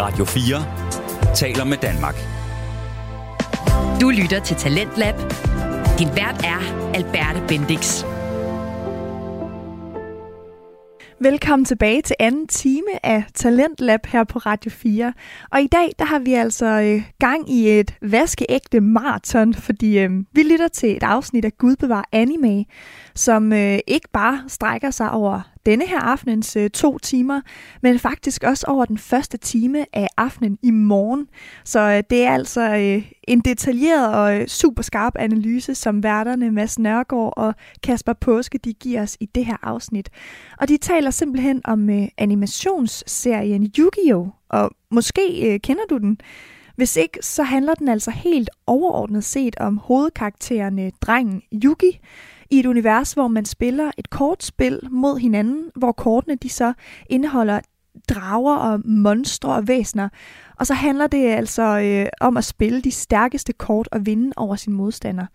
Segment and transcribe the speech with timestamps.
[0.00, 2.14] Radio 4 taler med Danmark.
[4.00, 5.14] Du lytter til Talentlab.
[5.98, 6.60] Din vært er
[6.94, 8.04] Alberte Bendix.
[11.20, 15.12] Velkommen tilbage til anden time af Talentlab her på Radio 4.
[15.52, 20.10] Og i dag der har vi altså øh, gang i et vaskeægte maraton, fordi øh,
[20.32, 22.64] vi lytter til et afsnit af Gud bevar anime,
[23.14, 27.40] som øh, ikke bare strækker sig over denne her aftenens øh, to timer,
[27.82, 31.26] men faktisk også over den første time af aftenen i morgen.
[31.64, 36.50] Så øh, det er altså øh, en detaljeret og øh, super skarp analyse, som værterne
[36.50, 40.10] Mads Nørgaard og Kasper Påske de giver os i det her afsnit.
[40.58, 44.26] Og de taler simpelthen om øh, animationsserien Yu-Gi-Oh!
[44.48, 46.18] Og måske øh, kender du den.
[46.76, 52.00] Hvis ikke, så handler den altså helt overordnet set om hovedkaraktererne øh, drengen Yugi,
[52.50, 56.72] i et univers, hvor man spiller et kortspil mod hinanden, hvor kortene de så
[57.10, 57.60] indeholder
[58.08, 60.08] drager og monstre og væsner.
[60.58, 64.56] Og så handler det altså øh, om at spille de stærkeste kort og vinde over
[64.56, 65.26] sin modstander.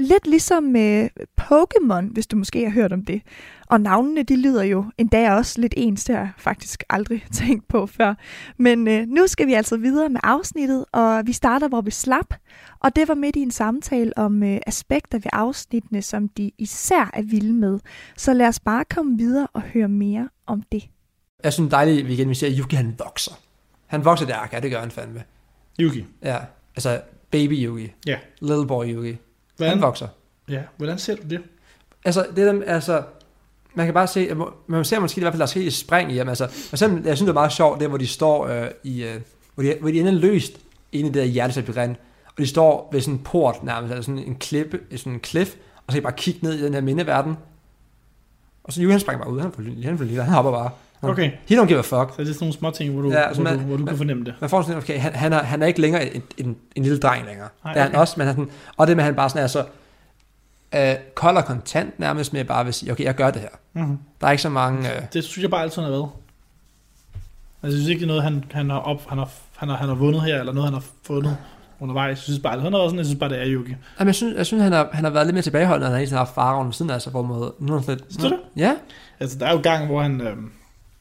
[0.00, 1.08] Lidt ligesom med
[1.40, 3.22] Pokémon, hvis du måske har hørt om det.
[3.66, 7.68] Og navnene, de lyder jo endda også lidt ens, det har jeg faktisk aldrig tænkt
[7.68, 8.14] på før.
[8.56, 12.34] Men øh, nu skal vi altså videre med afsnittet, og vi starter, hvor vi slap.
[12.80, 17.10] Og det var midt i en samtale om øh, aspekter ved afsnittene, som de især
[17.14, 17.78] er vilde med.
[18.16, 20.88] Så lad os bare komme videre og høre mere om det.
[21.44, 23.32] Jeg synes det er dejligt, at vi igen ser, at Yuki han vokser.
[23.86, 25.22] Han vokser der, ja, det gør han fandme.
[25.80, 26.04] Yuki.
[26.22, 26.38] Ja,
[26.76, 27.92] altså baby Yugi.
[28.06, 28.18] Ja.
[28.40, 29.16] Little boy Yugi.
[29.60, 30.08] Hvordan, Han vokser.
[30.48, 31.40] ja, hvordan ser du det?
[32.04, 33.02] Altså, det er dem, altså,
[33.74, 34.30] man kan bare se,
[34.66, 36.28] man ser måske i hvert fald, der er sket et spring i ham.
[36.28, 39.04] Altså, for eksempel, jeg synes, det er meget sjovt, det hvor de står øh, i,
[39.04, 39.20] øh,
[39.54, 40.52] hvor de, hvor de ender løst
[40.92, 44.28] inde i det der hjertesabyrint, og de står ved sådan en port nærmest, altså sådan
[44.28, 45.54] en klippe, sådan en cliff,
[45.86, 47.36] og så kan de bare kigge ned i den her mindeverden.
[48.64, 50.70] Og så Yugi, han springer bare ud, han han for lille, han hopper bare.
[51.02, 51.30] Okay.
[51.48, 51.90] He don't give a fuck.
[51.90, 53.76] Så det er sådan nogle små ting, hvor du, Ja, altså, hvor, man- du, hvor
[53.76, 54.34] du man- kan fornemme det.
[54.40, 56.98] Man får sådan, okay, han, han, er, han er ikke længere en, en, en lille
[56.98, 57.48] dreng længere.
[57.64, 59.42] Nej, det er han også, men han, sådan, og det med, at han bare sådan
[59.42, 59.64] er så
[60.74, 63.48] øh, kold og kontant nærmest med bare vil sige, okay, jeg gør det her.
[63.72, 63.98] Mm-hmm.
[64.20, 64.96] Der er ikke så mange...
[64.96, 66.08] Øh, Det synes jeg bare altid, han har været.
[67.62, 69.76] Altså, jeg synes ikke, det er noget, han, han, har, op, han, har, han, har,
[69.76, 71.36] han har vundet her, eller noget, han har fundet
[71.80, 72.10] undervejs.
[72.10, 73.70] Jeg synes bare, han har sådan, jeg synes bare, det er Yuki.
[73.98, 75.98] Jamen, jeg synes, jeg synes han, har, han har været lidt mere tilbageholdende, når han
[75.98, 78.04] hele tiden har haft faraven ved siden af sig, hvor måde, nu er han lidt...
[78.10, 78.38] Synes du det?
[78.56, 78.74] Ja,
[79.20, 80.50] Altså, der er jo gang, hvor han, øhm,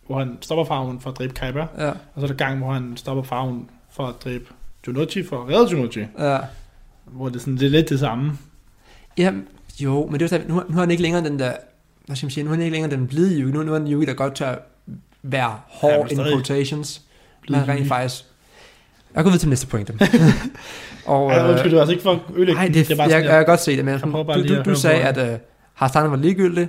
[0.10, 2.74] hvor han stopper farven for at dræbe Kaiba, ja, og så er der gang, hvor
[2.74, 4.46] han stopper farven for at dræbe
[4.88, 6.00] Junochi, for at redde Junochi.
[6.20, 6.38] ja.
[7.06, 8.32] Hvor det, er sådan, det er lidt det samme.
[9.18, 9.48] Jamen,
[9.80, 11.54] jo, men det er jo nu, nu har han ikke længere den der...
[12.06, 12.44] Hvad skal man sige?
[12.44, 13.52] Nu er han ikke længere den blide Yugi.
[13.52, 14.56] Nu, nu er han Yugi, der godt tør
[15.22, 17.02] være Ja, hård men in quotations.
[17.50, 18.26] Men rent faktisk...
[19.16, 19.94] Jeg går videre til næste pointe.
[21.06, 23.04] og, Ej, undskyld, det var altså ikke for at ødelægge Nej, det, det er bare
[23.04, 25.34] jeg, sådan, jeg, jeg kan godt se det, men bare du, du, du sagde, at
[25.34, 25.40] uh,
[25.74, 26.68] Hassan var ligegyldig.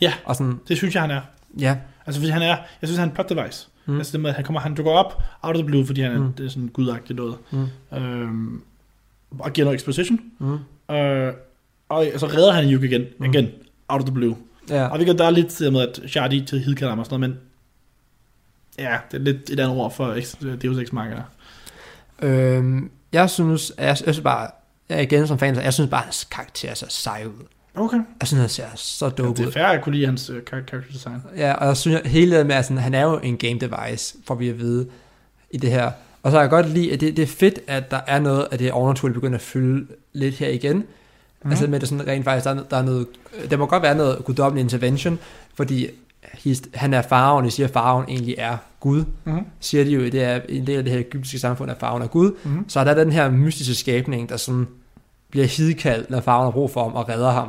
[0.00, 0.12] Ja.
[0.24, 1.20] Og sådan, det synes jeg, han er.
[1.58, 1.76] ja.
[2.06, 3.68] Altså, fordi han er, jeg synes, han er en plot device.
[3.86, 3.96] Mm.
[3.98, 6.12] Altså det med, at han, kommer, han dukker op out of the blue, fordi han
[6.12, 6.32] er, Mm.
[6.32, 7.36] det er sådan gudagtigt noget.
[7.50, 7.96] Mm.
[7.98, 8.62] Øhm,
[9.38, 10.20] og giver noget exposition.
[10.38, 10.94] Mm.
[10.94, 11.32] Øh,
[11.88, 13.24] og så redder han Yuki igen, Mm.
[13.24, 13.48] igen,
[13.88, 14.36] out of the blue.
[14.70, 14.86] Ja.
[14.86, 17.40] Og vi kan der er lidt med, at Shardy til hidkalder og sådan noget, men
[18.78, 21.22] ja, det er lidt et andet ord for ex- Deus Ex Machina.
[22.22, 24.50] Øhm, jeg synes, jeg, jeg synes bare,
[24.88, 27.44] jeg er igen som fan, jeg synes bare, at hans karakter ser sej ud.
[27.76, 27.96] Okay.
[28.20, 29.52] Jeg synes, han ser så Ja, dope det er ud.
[29.52, 31.22] fair at kunne lide hans uh, character design.
[31.36, 33.58] Ja, og jeg synes, at hele det med, at sådan, han er jo en game
[33.58, 34.86] device, får vi at vide
[35.50, 35.90] i det her.
[36.22, 38.46] Og så har jeg godt lide, at det, det er fedt, at der er noget
[38.50, 40.84] af det overnaturlige begynder at fylde lidt her igen.
[41.44, 41.50] Mm.
[41.50, 43.06] Altså med det sådan rent faktisk, der er, der er noget,
[43.50, 45.18] der må godt være noget guddommelig intervention,
[45.54, 45.86] fordi
[46.24, 49.04] he's, han er faraven, de siger, at faraven egentlig er Gud.
[49.24, 49.44] Mm-hmm.
[49.60, 52.06] Siger de jo, det er en del af det her egyptiske samfund, at faraven er
[52.06, 52.32] Gud.
[52.44, 52.68] Mm-hmm.
[52.68, 54.66] Så er der den her mystiske skabning, der sådan
[55.30, 57.48] bliver hidkaldt, når faraven har brug for ham og redder ham.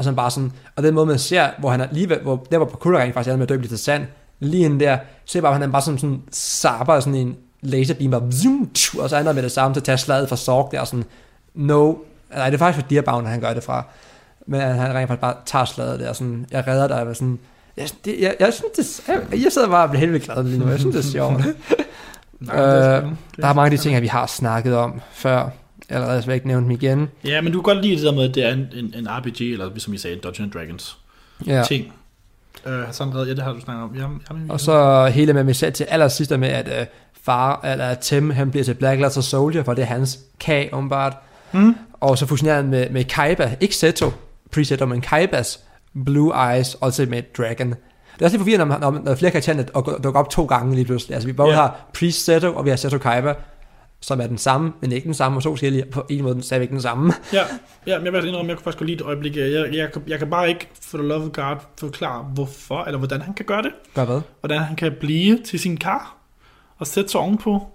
[0.00, 2.56] Og sådan bare sådan, og den måde man ser, hvor han er lige hvor der
[2.56, 4.06] hvor Pakura rent faktisk er med at døbe lidt til sand,
[4.38, 8.32] lige inden der, ser bare, han er bare sådan, sådan sapper sådan en laserbeam, bare
[8.32, 10.84] zoom, tju, og så ender med det samme til at tage slaget fra Sorg der,
[10.84, 11.04] sådan,
[11.54, 11.94] no,
[12.34, 13.84] nej, det er faktisk for Dearbound, han gør det fra,
[14.46, 17.38] men han rent faktisk bare tager slaget der, sådan, jeg redder dig, og sådan,
[17.76, 20.44] jeg, det, jeg, jeg synes, det, jeg, jeg sidder bare og bliver helt vildt glad
[20.44, 21.44] lige nu, jeg synes, det er sjovt.
[22.40, 23.04] Nej, det er Øh.
[23.04, 25.48] Det Der er mange af de ting, at vi har snakket om før,
[25.90, 27.08] allerede, så jeg ikke nævne dem igen.
[27.24, 29.08] Ja, men du kan godt lide det der med, at det er en, en, en
[29.08, 30.96] RPG, eller som I sagde, en Dungeons and Dragons
[31.46, 31.62] Ja.
[31.68, 31.92] ting.
[32.66, 33.94] Øh, Hassan Red, ja, det har du snakket om.
[33.94, 36.86] Ja, ja, ja, Og så hele med mig selv til allersidst med, at uh,
[37.22, 40.70] far, eller at Tim, han bliver til Black Letter Soldier, for det er hans kag,
[40.72, 41.16] åbenbart.
[41.52, 41.76] Mm.
[41.92, 44.10] Og så fusionerer han med, med Kaiba, ikke Seto,
[44.52, 45.60] Preseto, men Kaibas
[46.04, 47.68] Blue Eyes Ultimate Dragon.
[47.70, 47.76] Det
[48.20, 49.62] er også lidt forvirrende, når, når, når flere karakterer
[50.02, 51.14] dukker op to gange lige pludselig.
[51.14, 51.58] Altså vi både yeah.
[51.58, 53.34] har Priest Seto, og vi har Seto Kaiba,
[54.00, 56.70] som er den samme, men ikke den samme, og så forskellige, på en måde stadigvæk
[56.70, 57.12] den samme.
[57.32, 57.42] Ja,
[57.86, 59.36] ja men jeg vil indrømme, jeg kunne faktisk godt lide et øjeblik.
[59.36, 62.98] Jeg, jeg, jeg, jeg kan bare ikke for the love of God forklare, hvorfor, eller
[62.98, 63.70] hvordan han kan gøre det.
[63.94, 64.20] Gør hvad?
[64.40, 66.16] Hvordan han kan blive til sin kar.
[66.78, 67.66] og sætte sig ovenpå.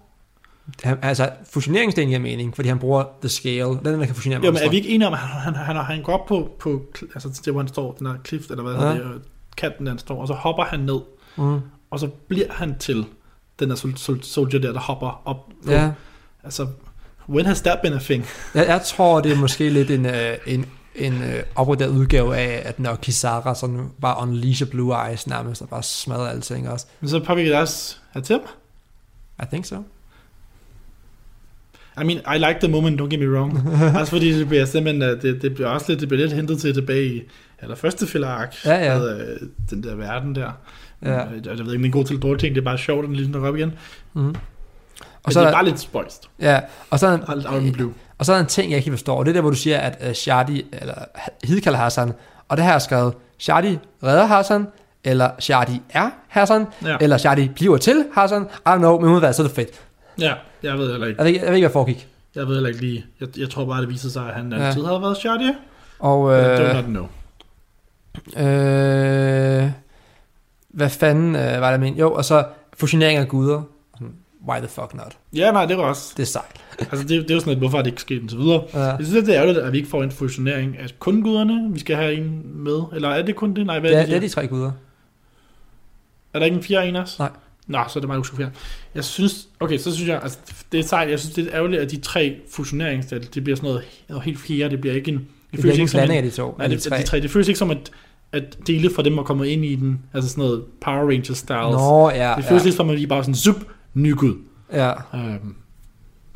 [0.84, 3.66] Han, altså, fusioneringsdelen giver mening, fordi han bruger the scale.
[3.68, 5.76] Den, der kan fusionere Jo, men er vi ikke enige om, at han, han, han,
[5.86, 6.84] han går op på, på
[7.14, 8.86] altså det, hvor han står, den her klift, eller hvad Ja.
[8.88, 8.94] ja.
[8.94, 9.10] det, er,
[9.58, 11.00] kanten, der han står, og så hopper han ned,
[11.38, 11.60] Mm.
[11.92, 13.06] og så bliver han til
[13.60, 15.50] den der sol- sol- soldier der, der hopper op.
[15.68, 15.92] Ja.
[16.46, 16.68] Altså,
[17.30, 18.26] when has that been a thing?
[18.56, 20.66] Jeg, jeg tror, det er måske lidt en, øh, en,
[20.96, 25.70] en øh, opgraderet udgave af, at når Kisara sådan bare unleasher Blue Eyes nærmest, og
[25.70, 26.86] bare smadrer alting også.
[27.02, 28.40] Men så påvirker det også af Tim.
[29.44, 29.76] I think so.
[32.02, 33.54] I mean, I like the moment, don't get me wrong.
[34.00, 36.60] også fordi det bliver simpelthen, øh, det, det bliver også lidt, det bliver lidt hentet
[36.62, 37.22] til tilbage i,
[37.62, 39.00] eller første filler ark, Ja, ja.
[39.00, 40.52] med øh, den der verden der.
[41.02, 41.26] Ja.
[41.26, 42.66] Øh, Jeg, jeg ved ikke, om det er en god til dårlig ting, det er
[42.66, 43.74] bare sjovt, at den dukker op igen.
[44.14, 44.36] Mm.
[45.26, 46.30] Og så det er bare lidt spøjst.
[46.40, 47.94] ja, og så er, the blue.
[48.18, 49.56] og så er der en ting, jeg ikke forstår, og det er der, hvor du
[49.56, 50.94] siger, at uh, Shadi, eller
[51.44, 52.14] Hidkal Hassan,
[52.50, 54.68] og det her er skrevet, Shadi redder Hassan,
[55.04, 56.98] eller Shadi er Hassan, Ja.
[57.02, 59.70] eller Shadi bliver til Hassan, I don't know, men udvalget, så er det fedt.
[60.20, 60.34] ja,
[60.64, 61.24] jeg ved heller ikke.
[61.24, 62.08] Jeg ved, jeg ved ikke, hvad foregik.
[62.36, 63.06] Jeg ved heller ikke lige.
[63.22, 64.66] Jeg, jeg tror bare, det viser sig, at han Ja.
[64.68, 65.52] altid havde været Shadi.
[66.00, 67.08] Og, øh, not know.
[68.38, 69.70] øh,
[70.70, 71.96] hvad fanden øh, var det men?
[71.96, 72.44] Jo, og så
[72.78, 73.62] fusionering af guder.
[74.48, 75.18] Why the fuck not?
[75.34, 76.14] Ja, nej, det var også.
[76.18, 76.62] Det er sejt.
[76.92, 78.64] Altså, det, det er jo sådan lidt, hvorfor er det ikke sket og så videre.
[78.74, 78.80] Ja.
[78.80, 81.74] Jeg synes, det er ærgerligt, at vi ikke får en fusionering af kun guderne.
[81.74, 82.82] Vi skal have en med.
[82.94, 83.66] Eller er det kun det?
[83.66, 84.10] Nej, hvad Det er det?
[84.10, 84.72] det er de tre guder.
[86.34, 87.16] Er der ikke en fjerde en også?
[87.20, 87.30] Nej.
[87.68, 88.52] Nå, så er det skal fjerde.
[88.96, 90.38] Jeg synes, okay, så synes jeg, altså,
[90.72, 91.10] det er sejt.
[91.10, 94.40] Jeg synes, det er ærgerligt, at de tre fusioneringsdele, det bliver sådan noget, noget helt
[94.40, 94.72] fjerde.
[94.72, 95.28] Det bliver ikke en...
[95.52, 96.56] Det bliver ikke en som af de to.
[96.58, 96.98] Nej, af de det, tre.
[96.98, 97.20] de tre.
[97.20, 97.92] Det føles ikke som, at,
[98.32, 100.02] at dele fra dem er kommet ind i den.
[100.14, 101.72] Altså sådan noget Power Rangers styles.
[101.72, 102.34] Nå, ja.
[102.38, 102.66] det føles ja.
[102.66, 103.56] lidt som, at de bare sådan, zup,
[104.04, 104.36] ny gud.
[104.74, 104.92] ja.
[105.14, 105.56] Øhm,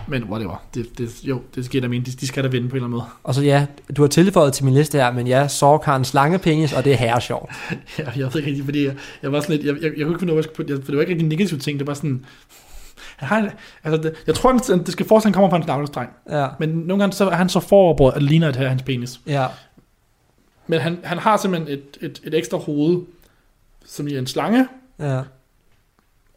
[0.07, 0.63] men whatever.
[0.73, 2.05] Det, det, jo, det sker der mene.
[2.05, 3.03] De, de skal da vinde på en eller anden måde.
[3.23, 3.65] Og så ja,
[3.97, 6.93] du har tilføjet til min liste her, men ja, Sork har en slangepenis, og det
[6.93, 7.51] er herre sjovt.
[7.97, 10.13] Jeg, jeg ved ikke rigtig, fordi jeg, jeg var sådan lidt, jeg, jeg, jeg kunne
[10.13, 12.25] ikke finde jeg jeg, for det var ikke rigtig en negativ ting, det var sådan,
[13.17, 13.49] han
[13.83, 16.47] altså det, jeg tror, det, det skal at han kommer fra en navlestreng, Ja.
[16.59, 18.81] men nogle gange så er han så foroverbrudt, at det ligner, at det er hans
[18.83, 19.19] penis.
[19.27, 19.47] Ja.
[20.67, 23.01] Men han, han har simpelthen et, et, et ekstra hoved,
[23.85, 24.67] som i en slange,
[24.99, 25.21] Ja.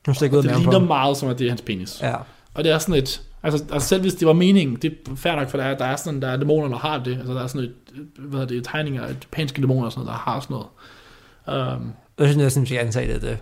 [0.07, 0.85] Nu stikker ud det ligner på.
[0.85, 1.99] meget som, at det er hans penis.
[2.03, 2.15] Ja.
[2.55, 5.37] Og det er sådan et, altså, altså selv hvis det var meningen, det er fair
[5.37, 7.43] nok, for der er, der er sådan, der er dæmoner, der har det, altså der
[7.43, 7.75] er sådan et,
[8.19, 11.77] hvad hedder det, tegninger af japanske dæmoner og sådan noget, der har sådan noget.
[11.79, 13.39] Um, Jeg synes næsten, vi antage det, det.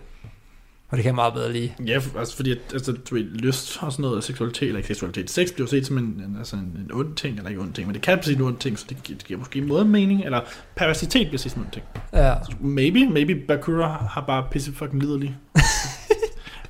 [0.89, 1.71] Og det kan jeg meget bedre lide.
[1.87, 4.87] Ja, f- altså fordi altså, du ved, lyst og sådan noget, og seksualitet, eller ikke
[4.87, 7.73] seksualitet, sex bliver set som en, en, altså en, en ond ting, eller ikke ond
[7.73, 9.85] ting, men det kan blive en ond ting, så det, gi- det giver måske måde
[9.85, 10.39] mening, eller
[10.75, 11.85] perversitet bliver set som en ond ting.
[12.13, 12.33] Ja.
[12.59, 15.37] Maybe, maybe Bakura har bare pisse fucking liderlig.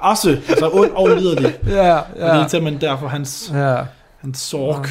[0.01, 1.57] Også, altså ond og liderlig.
[1.67, 3.77] Ja, Og det er simpelthen derfor hans, Ja.
[4.21, 4.85] hans sorg.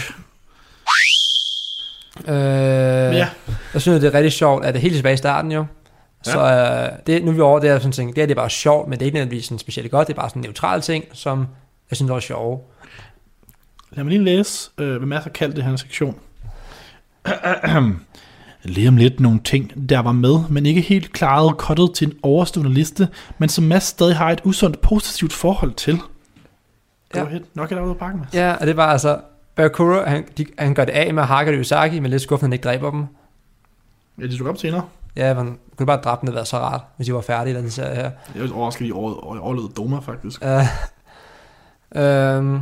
[2.29, 3.29] Øh, Men ja,
[3.75, 5.67] Jeg synes, det er rigtig sjovt, at det er helt tilbage i starten jo.
[6.27, 6.33] Ja.
[6.33, 8.11] Så øh, det, nu er vi over det sådan ting.
[8.11, 10.09] Det, her, det er bare sjovt, men det er ikke nødvendigvis sådan specielt godt.
[10.09, 11.47] Det er bare sådan en neutral ting, som
[11.91, 12.61] jeg synes var sjove.
[13.91, 16.17] lad mig lige læse, øh, hvad Mads har kaldt det her sektion.
[18.63, 22.15] Lige om lidt nogle ting, der var med, men ikke helt klaret kottet til en
[22.23, 23.09] overstående liste,
[23.39, 25.97] men som Mads stadig har et usundt positivt forhold til.
[25.99, 26.05] Go
[27.15, 27.25] Ja.
[27.27, 27.41] ahead.
[27.55, 28.35] Nok et af pakken, Mads.
[28.35, 29.21] Ja, og det var altså...
[29.55, 32.53] Bakura, han, de, han gør det af med Hakker Yosaki, men lidt skuffende, at han
[32.53, 33.07] ikke dræber dem.
[34.21, 34.83] Ja, de dukker op senere.
[35.17, 37.59] Ja, man kunne bare dræbe dem, det havde været så rart, hvis de var færdige
[37.59, 38.11] i den serie her.
[38.35, 40.43] Jeg er overrasket, at de over, over, overlevede Doma, faktisk.
[40.45, 42.61] Uh, øhm,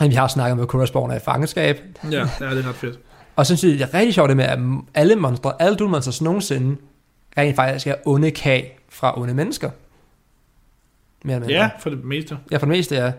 [0.00, 2.98] vi har snakket med Kurasborn i fangenskab, Ja, ja, det er ret fedt.
[3.40, 4.58] Og så synes jeg, det er rigtig sjovt det med, at
[4.94, 6.76] alle monstre, alle Doom Monsters nogensinde,
[7.38, 9.70] rent faktisk er onde kag fra onde mennesker.
[11.24, 11.62] Mere eller mindre.
[11.62, 12.38] Ja, for det meste.
[12.50, 13.12] Ja, for det meste, ja.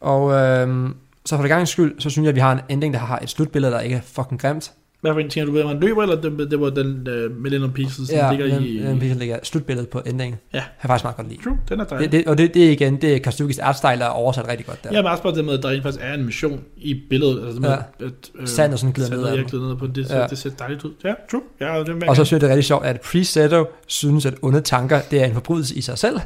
[0.00, 2.94] Og øhm, så for det gang skyld, så synes jeg, at vi har en ending,
[2.94, 4.72] der har et slutbillede, der ikke er fucking grimt.
[5.02, 7.72] Hvad for en ting, du ved, man løber, eller det, det var den uh, Millennium
[7.72, 8.78] Pieces, som Ja, ligger den, i...
[8.78, 10.38] den, den ligger slutbilledet på endingen.
[10.52, 10.56] Ja.
[10.58, 11.42] Jeg har faktisk meget godt lide.
[11.42, 12.12] True, den er dejlig.
[12.12, 14.66] Det, det, og det, det er igen, det er Kastugis artstyle, der er oversat rigtig
[14.66, 14.90] godt der.
[14.92, 17.38] Ja, men også bare det med, at der rent faktisk er en mission i billedet.
[17.38, 17.76] Altså det med, Ja.
[18.06, 20.10] at, øh, Sandet sådan glider ned jeg glider ned på det.
[20.10, 20.20] Ja.
[20.20, 20.26] Ja.
[20.26, 20.92] Det ser dejligt ud.
[21.04, 21.42] Ja, true.
[21.60, 24.34] Ja, det er Og så synes jeg, det er rigtig sjovt, at Presetto synes, at
[24.42, 26.20] onde tanker, det er en forbrydelse i sig selv.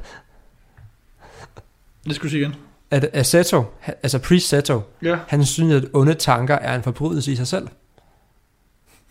[2.07, 2.55] Det skulle sige igen.
[2.91, 3.65] At Aseto,
[4.03, 5.17] altså Presetto, Ja.
[5.29, 7.69] han synes, at onde tanker er en forbrydelse i sig selv.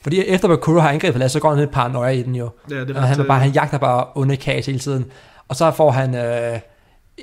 [0.06, 2.50] Fordi efter Bakura har angrebet Lad, så går han lidt paranoia i den jo.
[2.70, 5.06] Ja, det er Og han, er bare, han jagter bare onde kags hele tiden.
[5.48, 6.60] Og så får han, øh,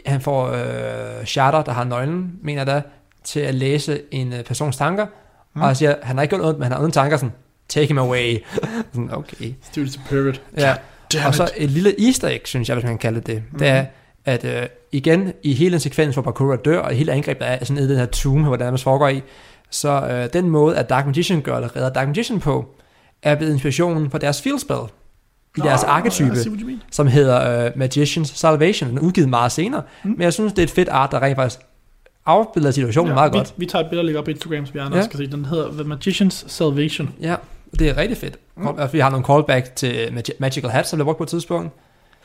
[0.07, 2.83] han får øh, Shatter, der har nøglen, mener da,
[3.25, 5.07] til at læse en øh, persons tanker.
[5.55, 5.61] Mm.
[5.61, 7.33] Og han siger, han har ikke gjort ondt, men han har onde tanker, sådan,
[7.69, 8.39] take him away.
[8.93, 9.53] sådan, okay.
[9.62, 10.43] Students pervert.
[10.57, 10.75] Ja.
[11.27, 13.59] Og så et lille easter egg, synes jeg, hvis man kan kalde det det, mm.
[13.59, 13.85] det er,
[14.25, 17.83] at øh, igen, i hele den sekvens, hvor Bakura dør, og hele angrebet er sådan
[17.83, 19.23] i den her tomb, hvor det nærmest foregår i,
[19.73, 22.75] så øh, den måde, at Dark Magician gør, eller redder Dark Magician på,
[23.23, 24.81] er blevet inspirationen for deres field spell.
[25.59, 26.79] i deres Nå, arketype, mener.
[26.91, 28.88] som hedder uh, Magician's Salvation.
[28.91, 30.11] Den er udgivet meget senere, mm.
[30.11, 31.61] men jeg synes, det er et fedt art, der rent faktisk
[32.26, 33.55] afbilder situationen ja, meget vi, godt.
[33.57, 35.05] Vi tager et billede og lægger op på Instagram, så vi andre Ja.
[35.05, 35.26] skal se.
[35.26, 37.14] Den hedder The Magician's Salvation.
[37.21, 37.37] Ja,
[37.79, 38.38] det er rigtig fedt.
[38.57, 38.67] Mm.
[38.93, 41.73] Vi har nogle callback til Magi- Magical Hat, som blev brugt på et tidspunkt.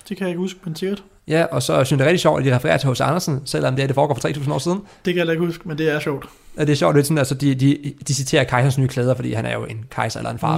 [0.09, 1.03] Det kan jeg ikke huske, men sikkert.
[1.27, 3.01] Ja, og så synes jeg, det er rigtig sjovt, at de refererer til H.C.
[3.01, 4.81] Andersen, selvom det er, det foregår for 3.000 år siden.
[5.05, 6.25] Det kan jeg ikke huske, men det er sjovt.
[6.57, 9.15] Ja, det er sjovt, det er sådan, altså, de, de, de citerer kejserens nye klæder,
[9.15, 10.55] fordi han er jo en kejser eller en far.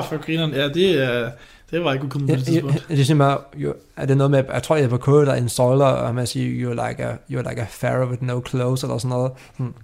[0.00, 0.52] Nå, for grineren.
[0.52, 1.30] Ja, det, er,
[1.70, 2.88] det var ikke kommet på det tidspunkt.
[2.88, 5.48] det er simpelthen, jo, er det noget med, jeg tror, jeg var kodet der en
[5.48, 8.98] soiler, og man siger, you're like a, you're like a pharaoh with no clothes, eller
[8.98, 9.32] sådan noget.
[9.56, 9.74] Hmm.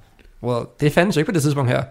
[0.43, 1.83] Well, det fandtes jo ikke på det tidspunkt her.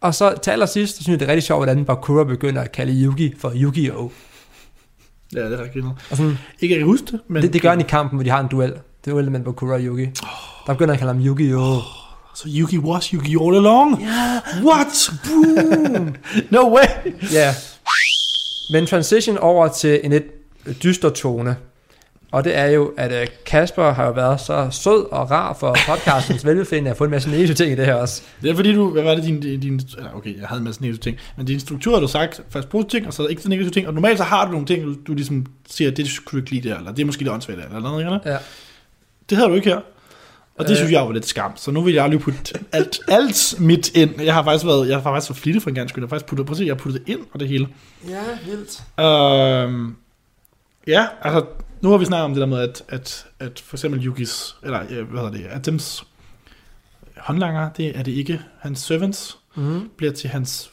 [0.00, 2.72] Og så til allersidst, så synes jeg, det er rigtig sjovt, hvordan Bakura begynder at
[2.72, 4.10] kalde Yugi for Yu-Gi-Oh!
[5.34, 5.98] Ja, det er rigtig grineren.
[6.10, 7.42] Og sådan, Ikke, jeg kan huske det, men...
[7.42, 8.74] det, det gør han i kampen, hvor de har en duel.
[9.06, 10.04] Duel mellem Bakura og Yugi.
[10.66, 11.82] Der begynder han at kalde ham Yu-Gi-Oh!
[12.34, 14.02] Så Yugi was Yugi all along?
[14.02, 14.64] Yeah.
[14.64, 15.12] What?
[15.24, 16.14] Boom!
[16.50, 17.12] no way!
[17.32, 17.54] Ja.
[18.70, 20.24] Men transition over til en lidt
[20.82, 21.56] dyster tone.
[22.32, 25.76] Og det er jo, at øh, Kasper har jo været så sød og rar for
[25.88, 28.22] podcastens velbefindende at få en masse negative ting i det her også.
[28.42, 29.80] Det er fordi du, hvad var det din, din,
[30.14, 33.00] okay, jeg havde en masse negative ting, men din struktur har du sagt først positive
[33.00, 34.94] ting, og så ikke så negative ting, og normalt så har du nogle ting, du,
[35.06, 37.58] du ligesom siger, det skulle du ikke lide der, eller det er måske lidt åndssvagt,
[37.64, 38.18] eller noget, eller.
[38.26, 38.36] Ja.
[39.30, 39.80] Det havde du ikke her.
[40.58, 40.76] Og det Øh.
[40.76, 41.52] synes jeg var lidt skam.
[41.56, 44.20] Så nu vil jeg lige putte alt, alt mit ind.
[44.22, 46.02] Jeg har faktisk været, jeg har faktisk været flittig for en gang skyld.
[46.04, 47.68] Jeg har faktisk puttet, prøv at se, jeg har puttet det ind og det hele.
[48.08, 48.82] Ja, vildt.
[49.00, 49.96] Øhm,
[50.86, 51.44] ja, altså,
[51.80, 54.80] nu har vi snakket om det der med, at, at, at for eksempel Yugis, eller
[54.90, 56.04] øh, hvad hedder det, Atoms
[57.16, 58.40] håndlanger, det er det ikke.
[58.60, 59.90] Hans servants Mm.
[59.96, 60.70] bliver til hans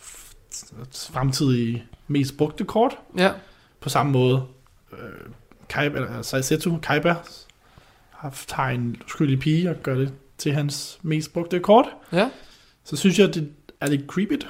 [1.11, 2.91] fremtidige mest brugte kort.
[3.17, 3.31] Ja.
[3.79, 4.43] På samme måde,
[4.93, 4.97] øh,
[5.69, 7.15] Kaiba, eller Saizetsu, Kaiba,
[8.11, 11.85] har tager en uskyldig pige og gør det til hans mest brugte kort.
[12.11, 12.29] Ja.
[12.83, 13.49] Så synes jeg, det
[13.81, 14.41] er lidt creepy.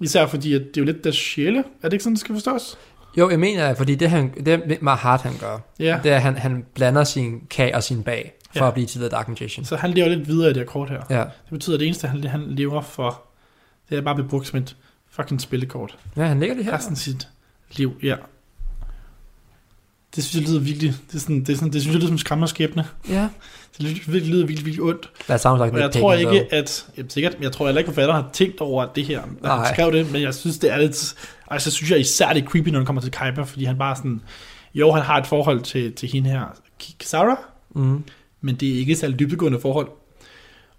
[0.00, 1.58] Især fordi, at det er jo lidt deres sjæle.
[1.58, 2.78] Er det ikke sådan, det skal forstås?
[3.18, 6.00] Jo, jeg mener, fordi det, han, det Mahat han gør, Ja.
[6.02, 8.68] det er, at han, han blander sin kag og sin bag, for Ja.
[8.68, 9.64] at blive til The Dark Magician.
[9.64, 11.02] Så han lever lidt videre i det her kort her.
[11.10, 11.20] Ja.
[11.20, 13.22] Det betyder, at det eneste, han, han lever for,
[13.90, 14.76] det er bare at blive brugt som et
[15.10, 15.98] fucking spillekort.
[16.16, 16.72] ja, han ligger det her.
[16.74, 17.28] Resten af sit
[17.72, 18.14] liv, ja.
[20.16, 22.06] Det synes jeg lyder virkelig, det, er sådan, det, er sådan, det synes jeg lyder
[22.06, 22.84] som en skræmmende skæbne.
[23.08, 23.28] Ja.
[23.78, 25.10] Det lyder virkelig, lyder virkelig, virkelig ondt.
[25.28, 26.46] That sounds like Og jeg tror ikke, though.
[26.50, 29.22] at, jamen sikkert, men jeg tror heller ikke, at forfatteren har tænkt over det her,
[29.22, 29.56] da Nej.
[29.64, 31.14] han skrev det, men jeg synes, det er lidt,
[31.50, 33.96] altså synes jeg især det er creepy, når det kommer til Kaiba, fordi han bare
[33.96, 34.20] sådan,
[34.74, 36.44] jo, han har et forhold til, til hende her,
[36.78, 37.36] Kisara,
[37.74, 38.04] Mm.
[38.40, 39.88] men det er ikke et særligt dybdegående forhold,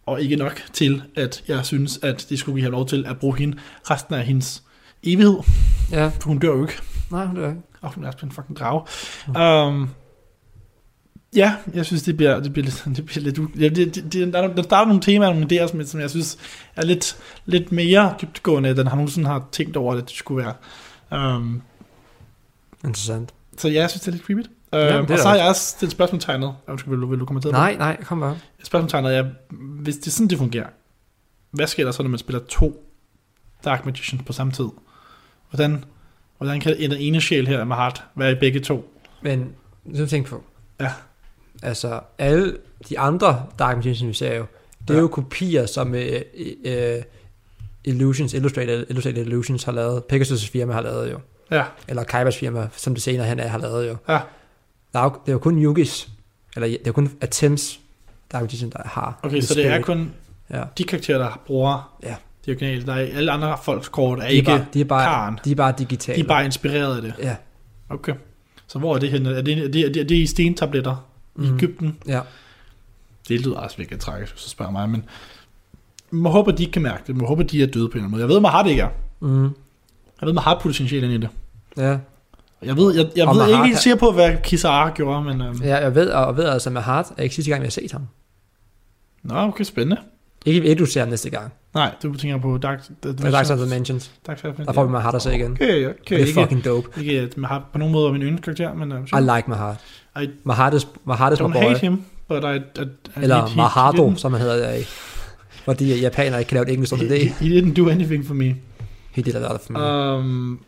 [0.06, 3.18] og ikke nok til, at jeg synes, at det skulle vi have lov til at
[3.20, 3.58] bruge hende
[3.92, 4.64] resten af hendes
[5.04, 5.38] evighed,
[5.92, 6.08] Ja.
[6.08, 6.74] for hun dør jo ikke.
[7.12, 7.62] Nej, det er ikke.
[7.82, 8.82] Og hun er også en fucking drage.
[9.68, 9.90] Um,
[11.36, 12.84] ja, jeg synes, det bliver, det bliver lidt...
[12.98, 15.68] Det bliver lidt ja, det, det, det, der, er- der starter nogle temaer, nogle idéer,
[15.68, 16.38] som, som jeg synes
[16.76, 21.36] er lidt, lidt mere dybtgående, end han nogensinde har tænkt over, at det skulle være.
[21.36, 21.62] Um,
[22.86, 23.34] Interessant.
[23.58, 24.40] så ja, jeg synes, det er lidt creepy.
[24.40, 26.54] Um, det er og det så har jeg også stillet spørgsmålstegnet.
[26.68, 28.38] Undskyld, vil du, vil du kommentere Nej, nej, kom bare.
[28.58, 28.68] det?
[28.68, 29.26] Spørgsmålstegnet er,
[29.82, 30.68] hvis det er sådan, det fungerer,
[31.52, 32.86] hvad sker der så, når man spiller to
[33.66, 34.68] Dark Magicians på samme tid?
[35.50, 35.84] Hvordan,
[36.40, 38.94] hvordan kan den ene sjæl her med Hart være i begge to?
[39.22, 39.52] Men,
[39.96, 40.44] så tænk på.
[40.80, 40.92] Ja.
[41.64, 42.58] Altså, alle
[42.90, 44.46] de andre Dark Magicians, vi ser jo,
[44.82, 45.00] det er Ja.
[45.00, 46.22] jo kopier, som øh,
[46.66, 47.02] øh,
[47.84, 50.04] Illusions, Illustrated, Illustrated Illusions har lavet.
[50.14, 51.20] Pegasus' firma har lavet jo.
[51.52, 53.96] Ja, Eller Kaibas firma, som det senere hen er, har lavet jo.
[54.10, 54.20] ja.
[54.94, 56.10] Der er jo, det er jo kun Yugis,
[56.56, 57.80] eller det er jo kun Attempts,
[58.32, 59.20] Dark Magician, der har.
[59.24, 59.86] Okay, så det er Spirit.
[59.86, 60.12] kun
[60.52, 60.64] Ja.
[60.78, 62.16] de karakterer, der bruger Ja.
[62.52, 62.86] Originale.
[62.86, 65.40] Der er alle andre folks kort er De er, ikke bare, de, er bare, Karen.
[65.46, 66.16] de er bare digitale.
[66.16, 67.14] De er bare inspireret af det.
[67.20, 67.36] Ja.
[67.90, 68.14] Okay.
[68.68, 69.30] Så hvor er det henne?
[69.30, 71.44] Er det, er det, er det, er det i stentabletter mm.
[71.44, 71.48] i.
[71.48, 71.98] Ægypten?
[72.08, 72.22] Ja.
[73.28, 75.06] Det lyder også virkelig tragisk, hvis du spørger mig, men
[76.12, 77.16] man håber, de ikke kan mærke det.
[77.16, 78.22] Man håber, de er døde på en eller anden måde.
[78.22, 78.90] Jeg ved, man har det ikke er.
[79.20, 79.44] Mm.
[80.22, 81.30] Jeg ved, man har potentiale ind i det.
[81.78, 81.98] Ja.
[82.62, 85.42] Jeg ved, jeg, jeg Og ved ikke helt sikker på, hvad Kisara gjorde, men...
[85.42, 87.72] Øhm, ja, jeg ved, og ved altså med Hart, er ikke sidste gang, vi har
[87.72, 88.08] set ham.
[89.24, 90.02] Nå, okay, spændende.
[90.46, 91.54] Ikke, ikke du ser ham næste gang.
[91.74, 92.88] Nej, du tænker på Dark...
[93.04, 94.12] Det er Dark Side Dimensions.
[94.28, 95.52] Dark Side Der får vi med Hart at se igen.
[95.52, 95.90] Okay, okay.
[95.90, 96.90] Og det er ikke, fucking dope.
[97.00, 98.92] ikke, at man har på nogen måde min yndlingskarakter, men...
[98.92, 99.76] Uh, I like Mahat.
[100.22, 101.62] I Mahat is, Mahat is my don't boy.
[101.62, 102.56] hate him, but I...
[102.56, 104.84] I, I Eller Mahado, didn't- som han hedder der i.
[105.66, 107.30] Fordi japanere ikke kan lave et engelsk ord til He, det.
[107.30, 108.56] he didn't do anything for me.
[109.12, 110.18] He did a lot for me.
[110.20, 110.60] Um,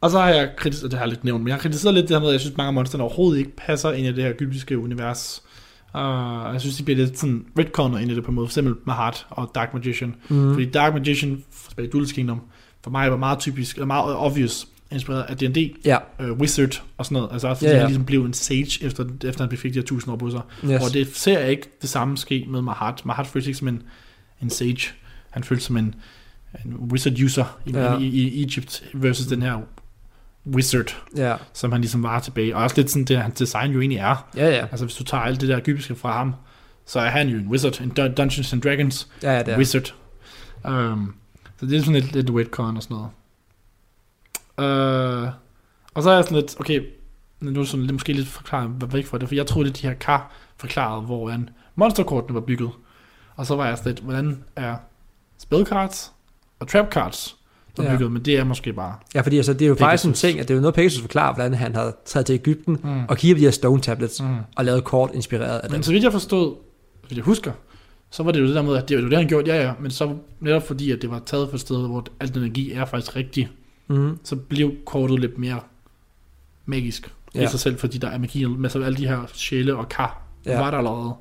[0.00, 2.08] og så har jeg kritiseret, det har jeg lidt nævnt, men jeg har kritiseret lidt
[2.08, 4.24] det her med, at jeg synes, mange af monsterne overhovedet ikke passer ind i det
[4.24, 5.42] her egyptiske univers.
[5.96, 8.50] Uh, jeg synes, de bliver lidt sådan retconnet ind i det på en måde, for
[8.50, 10.14] eksempel med Heart og Dark Magician.
[10.28, 10.52] Mm.
[10.52, 12.40] Fordi Dark Magician, for spille Duelist Kingdom,
[12.82, 17.04] for mig var meget typisk, eller meget obvious, inspireret af D&D, Ja, uh, Wizard og
[17.04, 17.28] sådan noget.
[17.32, 19.84] Altså fordi Ja, ja, han ligesom blev en sage, efter, efter han fik de her
[19.86, 20.40] tusind år på sig.
[20.64, 20.82] yes.
[20.82, 23.06] Og det ser jeg ikke det samme ske med Mahat.
[23.06, 23.82] Mahat føles ikke som en,
[24.42, 24.88] en sage.
[25.30, 25.94] Han føles som en,
[26.64, 27.98] en wizard user i, ja.
[27.98, 29.58] i, i Egypt versus den her
[30.46, 32.56] wizard, Ja, som han ligesom var tilbage.
[32.56, 34.28] Og også lidt sådan, det hans design jo egentlig er.
[34.36, 34.66] ja, ja.
[34.70, 36.34] Altså hvis du tager alt det der egyptiske fra ham,
[36.86, 39.58] så er han jo en wizard, en Dun- Dungeons and Dragons Ja, ja, det er.
[39.58, 39.94] wizard.
[40.64, 41.14] Um,
[41.60, 43.10] så det er sådan lidt, lidt retcon og sådan noget.
[44.58, 45.28] Uh,
[45.94, 46.80] og så er jeg sådan lidt, okay,
[47.40, 49.76] nu er det sådan lidt, måske lidt forklaret væk fra det, for jeg troede, at
[49.76, 52.70] de her kar forklarede, hvor en monsterkortene var bygget.
[53.36, 54.76] Og så var jeg sådan lidt, hvordan er
[55.38, 56.12] spellcards
[56.60, 57.36] og trap cards
[57.76, 57.96] der er Ja.
[57.96, 58.94] bygget, men det er måske bare...
[59.14, 60.20] Ja, fordi altså, det er jo faktisk en Pegasus.
[60.20, 63.04] ting, at det er jo noget, Pegasus forklarer, hvordan han havde taget til Ægypten Mm.
[63.08, 64.36] og kigget på de her stone tablets Mm.
[64.56, 65.72] og lavet kort inspireret af dem.
[65.76, 66.54] Men så vidt jeg forstod,
[67.08, 67.52] vidt jeg husker,
[68.10, 69.72] så var det jo det der med, at det var det, han gjorde, ja ja,
[69.80, 72.84] men så netop fordi, at det var taget fra et sted, hvor alt energi er
[72.84, 73.48] faktisk rigtig,
[73.88, 74.18] Mm.
[74.24, 75.60] så blev kortet lidt mere
[76.66, 77.42] magisk ja.
[77.44, 80.22] i sig selv, fordi der er magi med så alle de her sjæle og kar.
[80.46, 80.58] Ja.
[80.60, 81.12] var der allerede.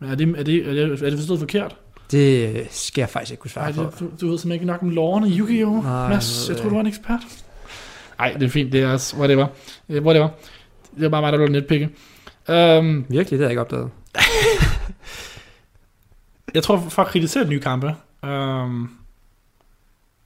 [0.00, 1.76] Men er det, er det, er det, er det forstået forkert?
[2.10, 3.82] Det skal jeg faktisk ikke kunne svare på.
[3.82, 5.84] det, du, du ved simpelthen ikke nok om loven i Yu-Gi-Oh!
[5.84, 7.20] Nej, Mads, jeg jeg tror, du var en ekspert.
[8.18, 9.46] Nej, det er fint, det er også, whatever.
[9.90, 10.28] Whatever.
[10.96, 11.84] Det er bare mig, der vil netpikke.
[12.48, 13.90] Um, Virkelig, det har jeg ikke opdaget.
[16.54, 18.88] Jeg tror, for at kritisere de nye kampe, øhm,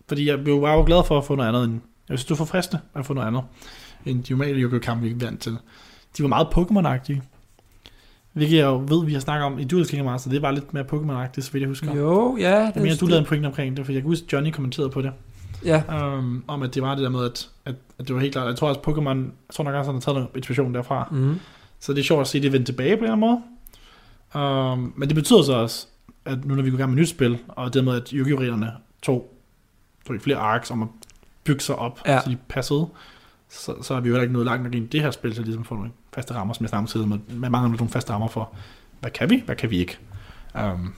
[0.08, 2.30] fordi jeg blev- var jo glad for at få noget andet end, jeg synes, det
[2.30, 3.42] var forfriskende at få noget andet,
[4.06, 4.80] end de normale Yu-Gi-Oh!
[4.80, 5.56] kampe, vi er vant til.
[6.18, 7.20] De var meget Pokémon-agtige.
[8.34, 10.74] Hvilket jeg jo ved, vi har snakket om i Duel King Master, det var lidt
[10.74, 11.94] mere Pokémon-agtigt, så vidt jeg husker.
[11.96, 12.58] Jo, ja.
[12.58, 15.02] Jeg mener, du lavede en pointe omkring det, for jeg kan huske, Johnny kommenterede på
[15.02, 15.12] det,
[15.64, 15.82] Ja,
[16.18, 18.46] um, om at det var det der med, at, at, at det var helt klart,
[18.46, 21.40] jeg tror også Pokémon, jeg tror nok også, han har taget noget inspiration derfra, mm.
[21.80, 23.40] så det er sjovt at se det vende tilbage på en eller anden
[24.34, 24.44] måde.
[24.44, 25.86] Um, men det betyder så også,
[26.24, 28.58] at nu når vi går i gang med nyt spil, og det med, at Yu-Gi-Oh!
[29.02, 29.34] tog,
[30.06, 30.88] tog flere arcs om at
[31.44, 32.12] bygge sig op, Ja.
[32.12, 32.20] ja.
[32.20, 32.86] så de passede,
[33.48, 35.34] så, så er vi jo heller ikke nået langt nok ind i det her spil,
[35.34, 38.12] så ligesom får nogle faste rammer, som jeg snakker om med, med mange nogle faste
[38.12, 38.52] rammer for,
[39.00, 39.98] hvad kan vi, hvad kan vi ikke.
[40.54, 40.94] Um,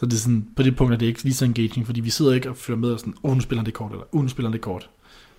[0.00, 2.10] så det er sådan, på det punkt er det ikke lige så engaging, fordi vi
[2.10, 4.28] sidder ikke og følger med og sådan, oh, nu spiller det kort, eller oh, nu
[4.28, 4.90] spiller det kort.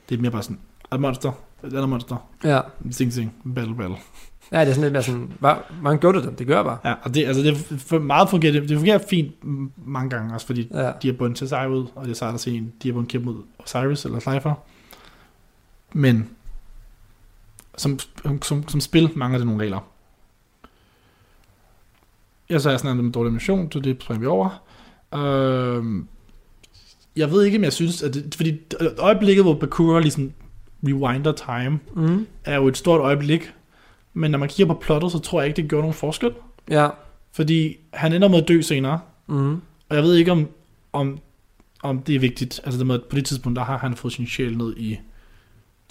[0.09, 0.59] Det er mere bare sådan,
[0.93, 1.31] et monster,
[1.63, 2.61] et andet monster, ja.
[2.91, 3.97] sing sing, battle battle.
[4.51, 6.39] Ja, det er sådan lidt mere sådan, hvad, hvordan gjorde det?
[6.39, 6.77] Det gør bare.
[6.85, 9.31] Ja, og det, altså det er for meget fungerer, det, det fungerer fint
[9.87, 10.91] mange gange, også fordi Ja.
[11.01, 12.93] de har bundet til sig ud, og det er sejt at se en, de har
[12.93, 14.53] bundet kæmpe mod Osiris eller Cypher.
[15.93, 16.29] Men
[17.79, 17.99] som,
[18.41, 19.79] som, som spil mangler det nogle regler.
[22.49, 24.61] Jeg så er sådan en dårlig mission, så det springer vi over.
[25.15, 26.07] Øhm,
[27.15, 28.59] jeg ved ikke, om jeg synes, at det, fordi
[28.97, 30.31] øjeblikket, hvor Bakura ligesom
[30.83, 32.27] rewinder time, Mm.
[32.45, 33.53] er jo et stort øjeblik,
[34.13, 36.31] men når man kigger på plottet, så tror jeg ikke, det gør nogen forskel.
[36.69, 36.89] Ja.
[37.31, 39.53] Fordi han ender med at dø senere, Mm.
[39.89, 40.47] og jeg ved ikke, om,
[40.93, 41.19] om,
[41.83, 42.61] om det er vigtigt.
[42.63, 44.99] Altså det med, at på det tidspunkt, der har han fået sin sjæl ned i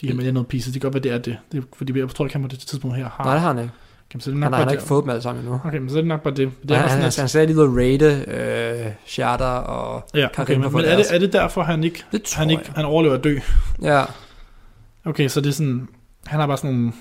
[0.01, 0.73] de her med noget pieces.
[0.73, 1.39] Det kan godt være, det er det.
[1.53, 3.25] det er, fordi jeg tror ikke, han på det tidspunkt her har.
[3.25, 3.73] Nej, det har han ikke.
[4.11, 5.61] Okay, så er det nok Han har, han har ikke fået dem alle sammen endnu.
[5.65, 6.51] Okay, men så er det nok bare det.
[6.63, 8.25] Det er han, han, sådan, han, sagde lige at raide
[8.87, 11.85] øh, Shatter og at, ja, Karim okay, men, men er, det, er det derfor, han
[11.85, 12.73] ikke, det han, ikke, jeg.
[12.77, 13.39] han overlever at dø?
[13.83, 14.05] Ja,
[15.05, 15.89] Okay, så det er sådan,
[16.27, 16.93] han har bare sådan nogle,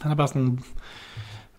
[0.00, 0.58] han har bare sådan nogle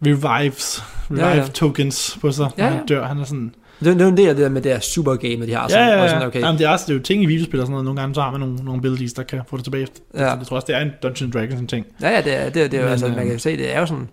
[0.05, 1.41] revives, revive Ja, ja, ja.
[1.41, 1.47] ja.
[1.47, 2.95] tokens på sig, når Ja, han ja.
[2.95, 3.07] dør.
[3.07, 4.71] Han er sådan, det, er- det er jo en del af det der med det
[4.71, 5.61] her super game, de har.
[5.61, 6.09] ja, Sådan, ja, hvor ja.
[6.09, 7.85] Sådan, okay, Jamen, det, er også, det er jo ting i videospil og sådan noget.
[7.85, 9.87] Nogle gange så har man nogle, nogle abilities, der kan få det tilbage.
[10.13, 10.23] Ja.
[10.23, 10.35] Ja.
[10.37, 11.85] Jeg tror også, det er en Dungeons Dragons ting.
[12.01, 13.57] ja, ja, det er, det er, det er jo, Men, altså, man øhm, kan se,
[13.57, 14.09] det er jo sådan,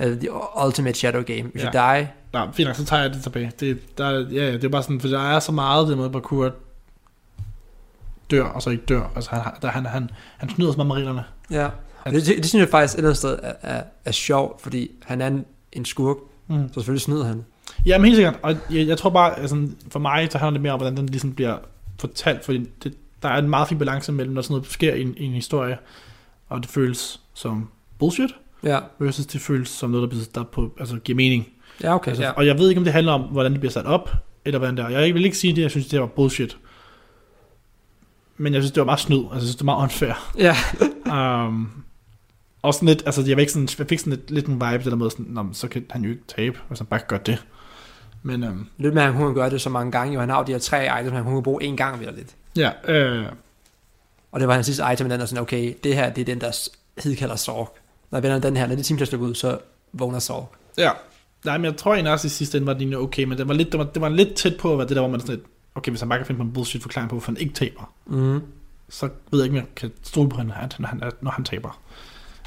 [0.00, 0.28] uh, the
[0.66, 1.50] ultimate shadow game.
[1.54, 1.64] If Ja.
[1.64, 3.52] you die, Nej, fint nok, så tager jeg det tilbage.
[3.60, 5.96] Det, der, er- ja, ja, det er bare sådan, for der er så meget det
[5.96, 6.50] med, at Bakura
[8.30, 9.10] dør, og så ikke dør.
[9.14, 11.24] Altså, han, der, han, han, han snyder så meget med reglerne.
[11.50, 11.68] ja.
[12.04, 14.62] Og det, det, det, synes jeg faktisk et eller andet sted er, er, er sjovt,
[14.62, 16.16] fordi han er en, en skurk,
[16.48, 16.68] Mm.
[16.68, 17.44] så selvfølgelig snyder han.
[17.86, 18.38] Ja, men helt sikkert.
[18.42, 21.06] Og jeg, jeg tror bare, altså, for mig, så handler det mere om, hvordan den
[21.06, 21.56] ligesom bliver
[22.00, 22.44] fortalt.
[22.44, 25.14] Fordi det, der er en meget fin balance mellem, når sådan noget sker i en,
[25.16, 25.78] i en historie,
[26.48, 27.68] og det føles som
[27.98, 28.30] bullshit,
[28.62, 31.48] Ja, versus det føles som noget, der, bliver, der på, altså, giver mening.
[31.82, 32.08] ja okay.
[32.08, 32.30] Altså, ja.
[32.30, 34.10] Og jeg ved ikke, om det handler om, hvordan det bliver sat op,
[34.44, 34.88] eller hvordan det er.
[34.88, 36.56] Jeg vil ikke sige det, jeg synes, det var bullshit.
[38.36, 39.18] Men jeg synes, det var meget snyd.
[39.18, 40.32] Altså, jeg synes, det var meget unfair.
[40.38, 40.56] ja.
[41.46, 41.70] Um,
[42.62, 44.84] og sådan lidt, altså jeg, ikke sådan, jeg fik sådan lidt, lidt en vibe, det
[44.84, 47.44] der med sådan, så kan han jo ikke tabe, hvis han bare gøre det.
[48.26, 50.14] Men um, Lidt med, at han kunne gøre det så mange gange.
[50.14, 52.34] Jo, han har jo de her tre items, han kunne bruge en gang ved lidt.
[52.56, 53.26] ja, øh,
[54.32, 56.40] Og det var hans sidste item, den er sådan, okay, det her, det er den,
[56.40, 56.68] der
[57.02, 57.76] hed kalder Sorg.
[58.10, 59.58] Når jeg vender den her, når det at ud, så
[59.92, 60.52] vågner Sorg.
[60.78, 60.90] ja.
[61.44, 63.54] Nej, men jeg tror egentlig også i sidste ende var egentlig okay, men det var,
[63.54, 65.34] lidt, det, var, det var lidt tæt på at være det der, hvor man sådan
[65.34, 67.54] lidt, okay, hvis han bare kan finde på en bullshit forklaring på, hvorfor han ikke
[67.54, 68.40] taber, Mm.
[68.88, 71.80] så ved jeg ikke, om jeg kan stole på ham, når han, når han taber.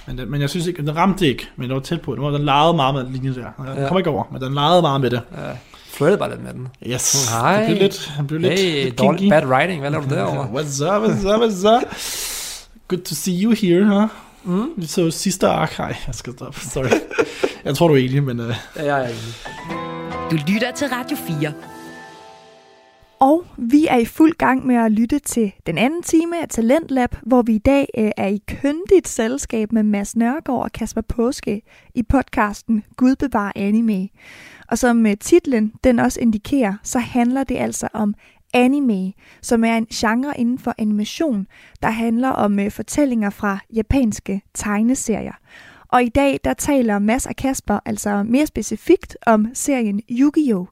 [0.07, 2.15] Men, det, men jeg synes ikke, den ramte ikke, men det var tæt på.
[2.15, 3.51] Den, var, den legede meget med den linje der.
[3.73, 3.87] Den ja.
[3.87, 5.21] kom ikke over, men den legede meget med det.
[5.37, 5.57] Ja.
[5.99, 6.67] Flirtede bare lidt med den.
[6.87, 7.29] Yes.
[7.29, 7.57] Hej.
[7.59, 9.31] Det blev lidt, han blev lidt, Hey, lidt dårlig, kinky.
[9.31, 10.43] bad writing, hvad laver du derovre?
[10.55, 11.83] What's up, what's up, what's up?
[12.87, 14.09] Good to see you here, huh?
[14.43, 14.69] Mm.
[14.77, 15.79] Vi så sidste ark.
[15.79, 16.59] Nej, jeg skal stoppe.
[16.59, 16.89] Sorry.
[17.65, 18.39] jeg tror, du er enig, men...
[18.39, 18.55] Uh...
[18.75, 20.31] Ja, jeg er enig.
[20.31, 21.53] Du lytter til Radio 4.
[23.19, 27.15] Og vi er i fuld gang med at lytte til den anden time af Talentlab,
[27.21, 31.61] hvor vi i dag øh, er i køndigt selskab med Mads Nørgaard og Kasper Påske
[31.95, 34.07] i podcasten Gud bevar anime.
[34.69, 38.15] Og som øh, titlen den også indikerer, så handler det altså om
[38.53, 41.47] anime, som er en genre inden for animation,
[41.81, 45.33] der handler om øh, fortællinger fra japanske tegneserier.
[45.87, 50.65] Og i dag der taler Mads og Kasper altså mere specifikt om serien Yu-Gi-Oh!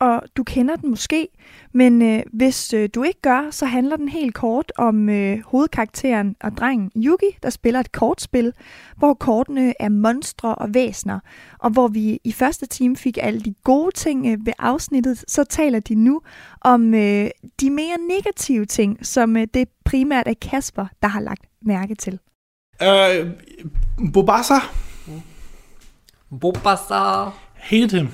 [0.00, 1.28] Og du kender den måske,
[1.72, 6.36] men øh, hvis øh, du ikke gør, så handler den helt kort om øh, hovedkarakteren
[6.40, 8.52] og drengen Yugi, der spiller et kortspil,
[8.96, 11.20] hvor kortene er monstre og væsner,
[11.58, 15.44] og hvor vi i første time fik alle de gode ting øh, ved afsnittet, så
[15.44, 16.20] taler de nu
[16.60, 17.30] om øh,
[17.60, 22.18] de mere negative ting, som øh, det primært er Kasper, der har lagt mærke til.
[22.82, 23.30] Øh,
[24.12, 24.54] Bobasa
[26.40, 27.30] Bobasa.
[27.54, 28.08] hated him.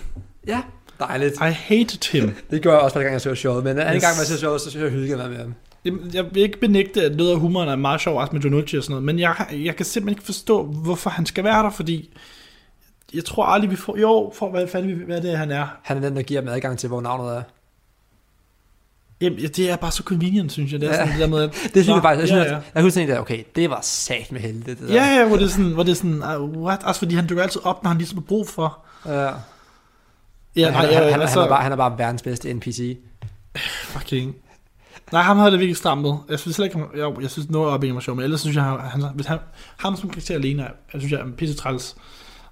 [0.47, 0.63] Ja,
[1.01, 1.35] dejligt.
[1.35, 2.35] I hated him.
[2.51, 4.03] Det gør jeg også, hver gang jeg ser showet, men anden Yes.
[4.03, 5.55] gang, man ser showet, så synes jeg, jeg hygger med ham.
[6.15, 8.83] Jeg vil ikke benægte, at noget af humoren er meget sjov, også med Jonucci og
[8.83, 12.17] sådan noget, men jeg, jeg kan simpelthen ikke forstå, hvorfor han skal være der, fordi
[13.15, 13.97] jeg tror aldrig, vi får...
[13.99, 15.67] Jo, for hvad fanden vi- hvad det er, han er.
[15.83, 17.43] Han er den, der giver dem adgang til, hvor navnet er.
[19.21, 20.81] Jamen, ja, det er bare så convenient, synes jeg.
[20.81, 20.99] Det er Ja.
[20.99, 22.57] sådan det der med, at, Det synes jeg faktisk, jeg synes, ja, ja.
[22.59, 24.67] at, jeg kunne tænke, okay, det var sat med heldigt.
[24.81, 24.95] Det der.
[24.95, 26.83] Ja, ja, hvor det er sådan, hvor det er sådan uh, what?
[26.85, 28.79] Også fordi han dukker altid op, når han ligesom har brug for.
[29.07, 29.31] ja.
[30.57, 32.55] Ja, han, nej, han, ja, han, altså, han, er bare, han er bare verdens bedste
[32.55, 32.99] NPC.
[33.85, 34.37] fucking...
[35.13, 36.19] Nej, ham havde det virkelig strammet.
[36.29, 38.57] Jeg synes heller ikke, jeg, jeg synes noget op i var sjov, men ellers synes
[38.57, 39.39] jeg, han, hvis han,
[39.77, 41.97] ham som karakter alene, jeg synes jeg er pisse træls.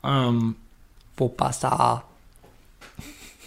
[0.04, 0.56] Um,
[1.16, 1.68] Bobasa.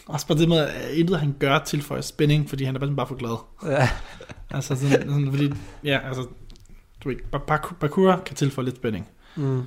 [0.06, 3.08] også bare det med, at intet han gør tilføjer spænding, fordi han er bare, bare
[3.08, 3.38] for glad.
[3.72, 3.89] Ja.
[4.52, 6.28] Altså sådan, sådan fordi, ja, altså,
[7.04, 7.15] du ved,
[7.52, 9.08] Baku- Bakura kan tilføje lidt spænding.
[9.36, 9.63] Mm.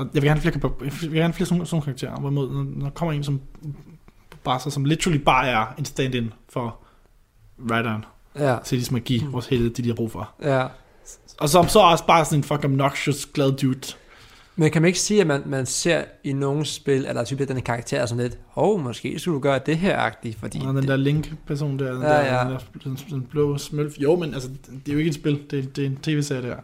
[0.00, 2.84] Og jeg vil gerne flere, jeg vil gerne flere sådan, sådan karakterer, hvorimod når, når
[2.84, 3.40] der kommer en som
[4.44, 6.76] bare som literally bare er en stand-in for
[7.70, 8.04] writeren,
[8.38, 8.56] Ja.
[8.64, 10.34] til ligesom at give vores hele det, de har brug for.
[10.42, 10.66] ja.
[11.40, 13.80] Og som så også bare sådan en fucking obnoxious, glad dude.
[14.56, 17.24] Men kan man ikke sige, at man, man ser i nogle spil, at der er
[17.24, 20.60] typisk den karakter sådan lidt, hov, oh, måske skulle du gøre det her agtigt, fordi...
[20.66, 22.44] Og den der Link-person der, den, Ja, der, ja.
[22.44, 23.98] den, der den, den blå smølf.
[23.98, 26.42] Jo, men altså, det er jo ikke et spil, det er, det er en tv-serie
[26.42, 26.56] der.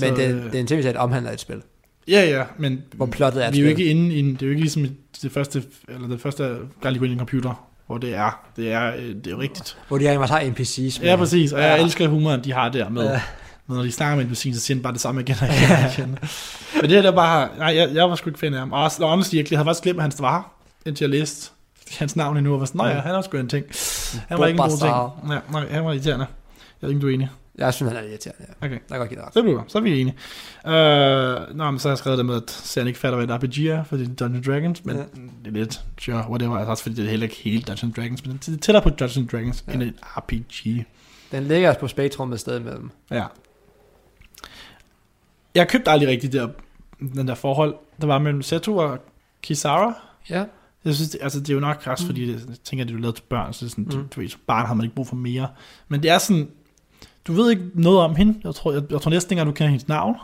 [0.00, 1.62] men det, øh, det er en tv-serie, der omhandler et spil,
[2.08, 4.46] Ja, ja, men hvor plottet er vi er jo ikke inde i en, det er
[4.46, 4.86] jo ikke ligesom
[5.22, 8.72] det første, eller det første gang, går ind i en computer, hvor det er, det
[8.72, 9.78] er, øh, det er jo rigtigt.
[9.88, 11.08] Hvor de faktisk har NPC's med.
[11.10, 11.84] Ja, præcis, og jeg Ja.
[11.84, 13.20] elsker humoren, de har der med, Ja.
[13.68, 15.70] når de snakker med en så siger de bare det samme igen og igen.
[15.86, 16.18] Og igen.
[16.74, 18.72] Men det her der bare, nej, jeg, jeg var sgu ikke fan af ham.
[18.72, 20.52] Og og honestly, jeg havde faktisk glemt, at han var
[20.86, 21.50] indtil jeg læste
[21.98, 23.64] hans navn endnu, og var sådan, nej, ja, han er sgu en ting.
[24.28, 25.32] Han var ikke en god ting.
[25.34, 26.26] Ja, nej, han var irriterende.
[26.82, 27.28] Jeg ved ikke, du er enig.
[27.58, 28.46] Jeg synes, han er irriterende.
[28.48, 28.66] Ja.
[28.66, 28.74] Okay.
[28.74, 29.34] Jeg kan godt give dig ret.
[29.34, 30.16] Så bliver så er vi enige.
[30.66, 33.42] Øh, nå, men så har jeg skrevet det med, at serien ikke fatter, hvad et
[33.42, 35.02] RPG er, fordi det er Dungeons Dragons, men Ja.
[35.02, 38.26] det er lidt, sure, whatever, altså også fordi det er heller ikke helt Dungeons Dragons,
[38.26, 39.72] men det er tættere på Dungeons Dragons Ja.
[39.72, 40.84] end et RPG.
[41.32, 42.90] Den ligger også på spektrum et sted imellem.
[43.10, 43.24] Ja.
[45.54, 46.48] Jeg købte aldrig rigtig der,
[47.14, 48.98] den der forhold, der var mellem Seto og
[49.42, 49.94] Kisara.
[50.30, 50.44] Ja.
[50.84, 52.96] Jeg synes, det, altså, det er jo nok også, fordi det, jeg tænker, at det
[52.96, 53.90] er lavet til børn, så det er sådan, Mm.
[53.90, 54.08] mm.
[54.08, 55.48] du, du ved, som barn har man ikke brug for mere.
[55.88, 56.48] Men det er sådan,
[57.26, 58.40] du ved ikke noget om hende.
[58.44, 60.16] Jeg tror, jeg, jeg tror næsten ikke, at du kender hendes navn.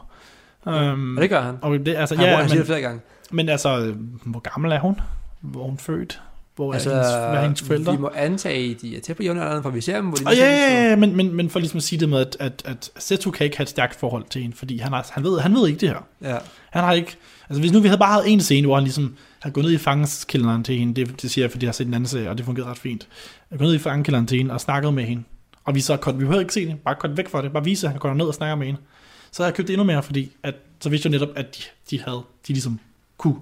[0.67, 1.55] Um, Og det gør han.
[1.63, 3.01] og det, altså, Han, ja, ja, han siger men, det flere gange.
[3.31, 5.01] men altså, hvor gammel er hun?
[5.41, 6.21] Hvor er hun født?
[6.57, 7.93] Hvor er, Altså, hendes, hvad er hendes forældre?
[7.93, 10.27] vi må antage, at de er tæt på jævnaldrende, for vi ser dem, hvor de
[10.27, 12.63] Og ja, ja, ja, men, men, men for ligesom at sige det med, at, at,
[12.65, 15.41] at Seto kan ikke have et stærkt forhold til hende, fordi han, har, han, ved,
[15.41, 16.07] han ved ikke det her.
[16.23, 16.37] Ja.
[16.71, 17.17] Han har ikke...
[17.49, 19.73] Altså hvis nu vi havde bare haft en scene, hvor han ligesom havde gået ned
[19.73, 22.31] i fangeskælderen til hende, det, det siger jeg, fordi jeg har set en anden serie,
[22.31, 23.09] og det fungerede ret fint.
[23.51, 25.23] Jeg gået ned i fangeskælderen til hende og snakket med hende.
[25.67, 27.65] Og vi så kon, vi behøver ikke se det, bare kort væk fra det, bare
[27.65, 28.81] vise, at han går ned og snakker med hende.
[29.31, 32.03] Så havde jeg købt endnu mere, fordi at, så vidste jeg netop, at de, de
[32.03, 32.81] havde, de ligesom
[33.17, 33.37] kunne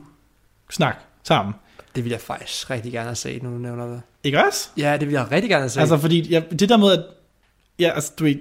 [0.70, 1.54] snakke sammen.
[1.94, 4.02] Det vil jeg faktisk rigtig gerne have set, nu du nævner det.
[4.24, 4.68] Ikke også?
[4.76, 5.80] Ja, det vil jeg rigtig gerne have set.
[5.80, 7.04] Altså fordi, ja, det der med, at,
[7.78, 8.36] ja, altså du ved,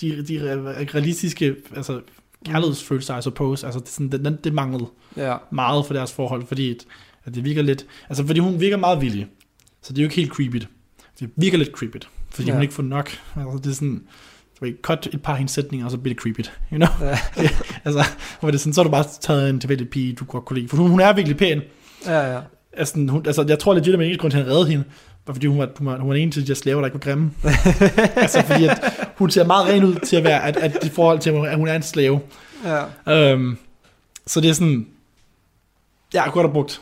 [0.00, 0.40] de, de
[0.94, 2.00] realistiske, altså
[2.44, 5.36] kærlighedsfølelser, I suppose, altså det, sådan, det, det manglede ja.
[5.50, 6.84] meget for deres forhold, fordi at,
[7.24, 9.26] at det virker lidt, altså fordi hun virker meget villig,
[9.82, 10.62] så det er jo ikke helt creepy.
[11.20, 11.96] Det virker lidt creepy,
[12.34, 12.52] fordi Ja.
[12.54, 14.02] hun ikke får nok, altså det er sådan,
[14.60, 16.40] du ved, cut et par hendes sætninger, og så bliver det creepy,
[16.72, 16.88] you know?
[17.08, 17.18] Ja.
[17.84, 18.04] altså,
[18.40, 20.58] hvor det er sådan, så har du bare taget en tilfældig pige, du godt kunne
[20.58, 21.60] lide, for hun, hun er virkelig pæn,
[22.06, 22.40] ja, ja.
[22.72, 24.84] altså, hun, altså jeg tror legit, at man ikke grund til at redde hende,
[25.26, 27.00] bare fordi hun var, hun var, hun var en af de slaver, der ikke var
[27.12, 27.30] grimme.
[28.22, 28.80] altså fordi at
[29.18, 31.68] hun ser meget ren ud til at være, at, at i forhold til, at hun
[31.68, 32.20] er en slave.
[32.64, 33.34] ja.
[33.34, 33.58] Um,
[34.26, 34.86] så det er sådan,
[36.14, 36.80] ja, jeg kunne godt have brugt.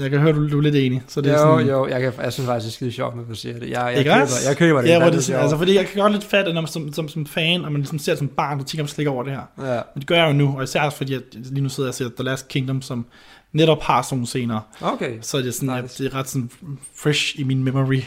[0.00, 1.02] Jeg kan høre, du, du er lidt enig.
[1.08, 3.16] Så det er jo, sådan, jo, jeg, kan, jeg synes faktisk, det er skide sjovt,
[3.16, 3.70] når du siger det.
[3.70, 4.48] Jeg, jeg, Ikke køber, også?
[4.48, 4.88] jeg køber det.
[4.88, 5.40] Ja, Det er hvor det, er sjovt.
[5.40, 7.80] altså, fordi jeg kan godt lidt fatte, når man som, som, som fan, og man
[7.80, 9.72] ligesom ser det som barn, så tænker man slet ikke over det her.
[9.74, 11.90] Ja, Men det gør jeg jo nu, og især fordi, at lige nu sidder jeg
[11.90, 13.06] og ser The Last Kingdom, som
[13.52, 14.60] netop har sådan nogle scener.
[14.80, 15.18] okay.
[15.20, 15.94] Så er det sådan, Nice.
[15.94, 16.50] at det er ret sådan
[16.96, 17.94] fresh i min memory.
[17.94, 18.02] Jeg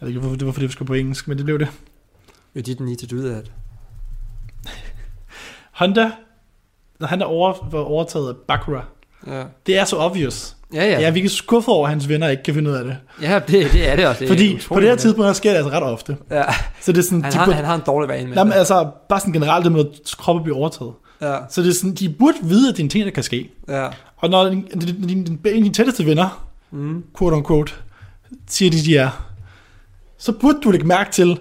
[0.00, 1.68] ved ikke, hvorfor det var, fordi vi skulle på engelsk, men det blev det.
[2.56, 3.50] You didn't need to do that.
[5.72, 6.10] Honda,
[7.00, 8.84] når han er over, var overtaget af Bakura,
[9.26, 10.56] Ja, det er så obvious.
[10.74, 10.82] ja.
[10.84, 10.86] ja.
[10.90, 10.98] Ja.
[11.00, 12.96] Jeg er virkelig skuffet over, at hans venner ikke kan finde ud af det.
[13.22, 14.20] ja det, det er det også.
[14.20, 16.16] Det Fordi på det her tidspunkt sker det altså ret ofte.
[16.30, 16.44] Ja,
[16.80, 18.52] Så det er sådan, han de har, burde, han har en dårlig vane med Jamen,
[18.52, 20.92] altså, bare sådan generelt det med, at kroppen bliver overtaget.
[21.22, 23.22] Ja, Så det er sådan, de burde vide, at det er en ting, der kan
[23.22, 23.50] ske.
[23.68, 23.88] ja.
[24.16, 27.04] Og når din, din, din, din, tætteste venner, Mm.
[27.18, 27.72] quote unquote,
[28.48, 29.26] siger de, de er,
[30.18, 31.38] så burde du lægge mærke til,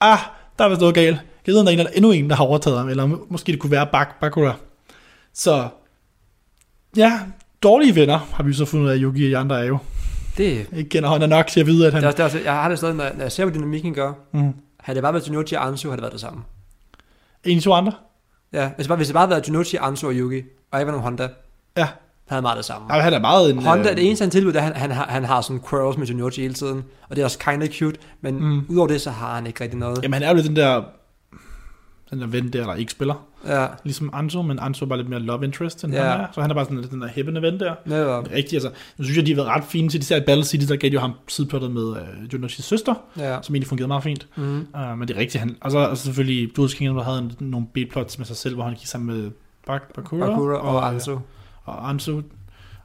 [0.00, 0.18] ah,
[0.58, 1.16] der er vist noget galt.
[1.46, 3.60] Jeg ved, om der er en, endnu en, der har overtaget ham, eller måske det
[3.60, 4.52] kunne være Bak Bakura.
[5.34, 5.68] Så,
[6.96, 7.20] ja,
[7.62, 9.78] dårlige venner, har vi så fundet ud af, Yugi og de andre er jo.
[10.36, 12.02] Det, Ikke kender Honda nok til at vide, at han...
[12.02, 13.54] det, er også, det er også, jeg har det stadig, når, når jeg ser, hvad
[13.54, 14.12] dynamikken gør.
[14.32, 14.52] Mm.
[14.80, 16.42] Havde det bare været Junochi og Ansu, havde det været det samme.
[17.44, 17.92] En, to andre?
[18.52, 20.86] Ja, hvis det bare, hvis det bare havde været Junochi, Ansu og Yugi, og ikke
[20.86, 21.28] var nogen Honda,
[21.76, 21.88] Ja.
[22.28, 22.94] havde meget det samme.
[22.94, 23.58] Ja, han er meget en...
[23.62, 25.98] Honda, øh, det eneste han tilbyder, det er, han, han, har, han har sådan quarrels
[25.98, 28.66] med Junochi hele tiden, og det er også kinda cute, men mm.
[28.68, 30.02] udover det, så har han ikke rigtig noget.
[30.02, 30.82] Jamen, han er jo lidt den der...
[32.10, 33.14] Den der ven der, der ikke spiller.
[33.46, 36.02] Ja, Ligesom Anso, men Anso er bare lidt mere love interest, end Ja.
[36.04, 36.26] han er.
[36.34, 37.74] Så han er bare sådan lidt den der hæppende ven der.
[37.86, 38.24] netop.
[38.34, 38.70] Rigtigt, altså.
[38.98, 40.88] Nu synes jeg, de har været ret fine til, især i Battle City, der gav
[40.90, 41.98] de jo ham sideplottet med uh,
[42.32, 43.38] Junoshis søster, Ja.
[43.42, 44.26] som egentlig fungerede meget fint.
[44.36, 44.66] Mm.
[44.74, 47.18] Uh, men det er rigtigt, han, og så og så selvfølgelig Duels Kingdom, der havde
[47.18, 49.30] en, nogle B-plots med sig selv, hvor han gik sammen med
[49.66, 51.18] Bak, Bakura, Bakura og og, Ansu.
[51.64, 52.22] og Anso,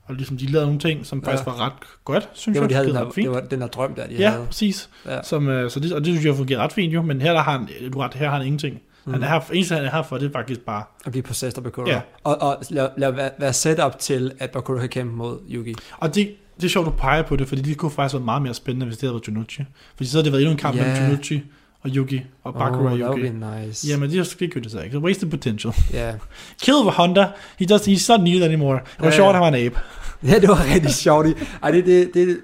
[0.06, 1.28] og ligesom de lavede nogle ting, som Ja.
[1.30, 1.74] faktisk var ret
[2.06, 2.70] godt, synes Det var, jeg.
[2.70, 3.26] de havde den var der, fint.
[3.28, 4.46] det var den der drøm der, de Ja, havde.
[4.46, 4.90] præcis.
[5.06, 5.24] Ja.
[5.24, 7.40] Som, øh, så det, og det synes jeg fungerer ret fint jo, men her der
[7.42, 8.82] har han, du ret, her har han ingenting.
[9.06, 9.14] Mm.
[9.14, 11.58] Han er her, eneste han er her for, det er faktisk bare, At blive possessed
[11.58, 11.90] af Bakura.
[11.90, 12.02] Ja.
[12.24, 15.76] Og, og lad, lad være, være set op til, at Bakura kan kæmpe mod Yugi.
[15.98, 18.42] og det, det er sjovt, du peger på det, fordi det kunne faktisk være meget
[18.42, 19.64] mere spændende, hvis det havde været Junucci.
[19.96, 20.84] Fordi så havde det været endnu en kamp Ja.
[20.88, 21.44] mellem Junucci
[21.84, 23.30] og Yugi, og Bakura oh, og that would Yugi.
[23.40, 23.88] be nice.
[23.88, 25.00] Jamen, det, er- det det så ikke.
[25.00, 25.74] Wasted potential.
[25.94, 26.12] Ja.
[26.64, 27.28] Kill for Honda.
[27.60, 28.74] He does, he's not needed anymore.
[28.80, 29.80] Det var Ja, sjovt, han var en ape.
[30.32, 31.28] ja, det var rigtig sjovt.
[31.64, 32.38] Ej, det, det, det,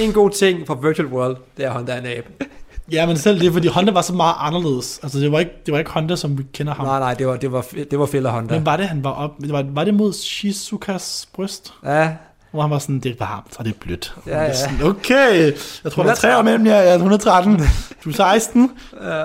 [0.00, 2.28] en god ting for Virtual World, det er Honda en abe.
[2.92, 5.00] Ja, men selv det, fordi Honda var så meget anderledes.
[5.02, 6.86] Altså, det var ikke, det var ikke Honda, som vi kender ham.
[6.86, 8.54] Nej, nej, det var, det var, det var og Honda.
[8.54, 9.30] Men var det, han var op?
[9.38, 11.74] Var, var det mod Shizukas bryst?
[11.84, 12.14] Ja,
[12.50, 14.14] Hvor han var sådan, det er varmt, og det er blødt.
[14.26, 14.54] Ja, ja.
[14.54, 15.52] Sådan, okay,
[15.84, 16.76] jeg tror, der er tre år mellem jer.
[16.76, 17.60] Jeg er 113.
[18.04, 18.70] Du er 16.
[19.02, 19.24] ja.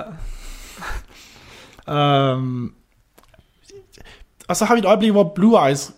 [2.32, 2.72] Um,
[4.48, 5.90] og så har vi et øjeblik, hvor Blue Eyes,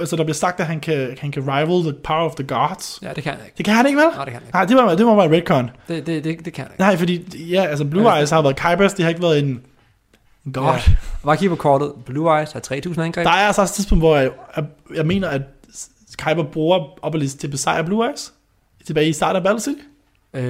[0.00, 2.98] altså der bliver sagt, at han kan, han kan rival the power of the gods.
[3.02, 3.56] ja, det kan jeg ikke.
[3.56, 4.06] Det kan han ikke, vel?
[4.16, 4.52] Nej, det kan jeg ikke.
[4.56, 5.70] Nej, det var, det var bare.
[5.88, 6.80] Det, det, det, det kan jeg ikke.
[6.80, 8.16] Nej, fordi, ja, altså Blue Ja.
[8.18, 9.60] Eyes har været Kybers, det har ikke været en,
[10.46, 10.64] en god.
[10.64, 10.78] Ja.
[11.24, 11.92] Bare kigge på kortet.
[12.06, 13.24] Blue Eyes har 3000 angreb.
[13.24, 15.42] Der er altså også et tidspunkt, hvor jeg, jeg, jeg mener, at
[16.18, 18.32] Kyber bruger Obelisk til at besejre Blue Eyes.
[18.86, 19.80] Tilbage i starten af Battle City.
[20.34, 20.42] Øh,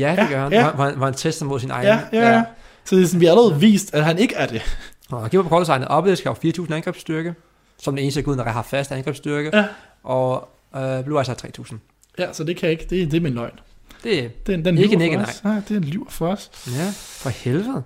[0.00, 0.52] ja, det Ja, gør han.
[0.52, 0.70] ja.
[0.70, 1.86] Hvor, han- hvor han tester mod sin egen.
[1.86, 2.42] Ja, ja, ja.
[2.84, 4.62] Så det er sådan, vi har allerede vist, at han ikke er det.
[5.10, 5.86] Og kigger på kortet signet.
[5.90, 7.34] Obelisk har jo 4000 angrebsstyrke.
[7.78, 9.50] Som den eneste gud, der har fast angrebsstyrke.
[9.56, 9.66] Ja.
[10.02, 11.80] Og øh, Blue Eyes har 3000.
[12.18, 12.86] Ja, så det kan jeg ikke.
[12.90, 13.58] Det, det er min løgn.
[14.04, 15.44] Det Den, den Ikke nikke, for os.
[15.44, 16.50] Nej, det er en lyver for os.
[16.66, 17.82] Ja, for helvede.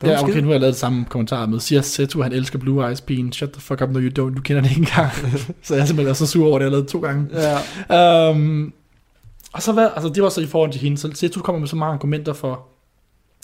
[0.00, 1.60] Det Ja, okay, nu har jeg lavet det samme kommentar med.
[1.60, 3.32] Siger Seto, han elsker Blue Eyes pigen.
[3.32, 4.34] Shut the fuck up, no you don't.
[4.36, 5.10] Du kender det ikke engang.
[5.62, 7.28] så jeg er simpelthen så sur over, at jeg har lavet det to gange.
[7.88, 8.30] Ja.
[8.30, 8.72] Um,
[9.52, 11.68] og så hvad, altså det var så i forhold til hende, så Seto kommer med
[11.68, 12.66] så mange argumenter for,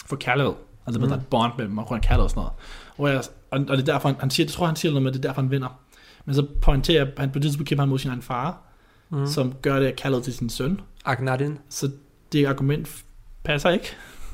[0.06, 0.52] for kærlighed.
[0.86, 1.10] Altså med Mm.
[1.10, 2.52] der er et bond mellem og grund kærlighed og sådan noget.
[2.96, 5.02] Hvor jeg, og, og det er derfor, han, han siger, jeg tror han siger noget
[5.02, 5.80] med, det er derfor han vinder.
[6.24, 8.58] Men så pointerer at han på det tidspunkt kæmper han mod sin egen far,
[9.12, 9.26] Mm.
[9.26, 10.80] som gør det kærlighed til sin søn.
[11.04, 11.58] Akhenaten.
[11.68, 11.90] Så
[12.32, 12.88] det argument
[13.44, 13.86] passer ikke.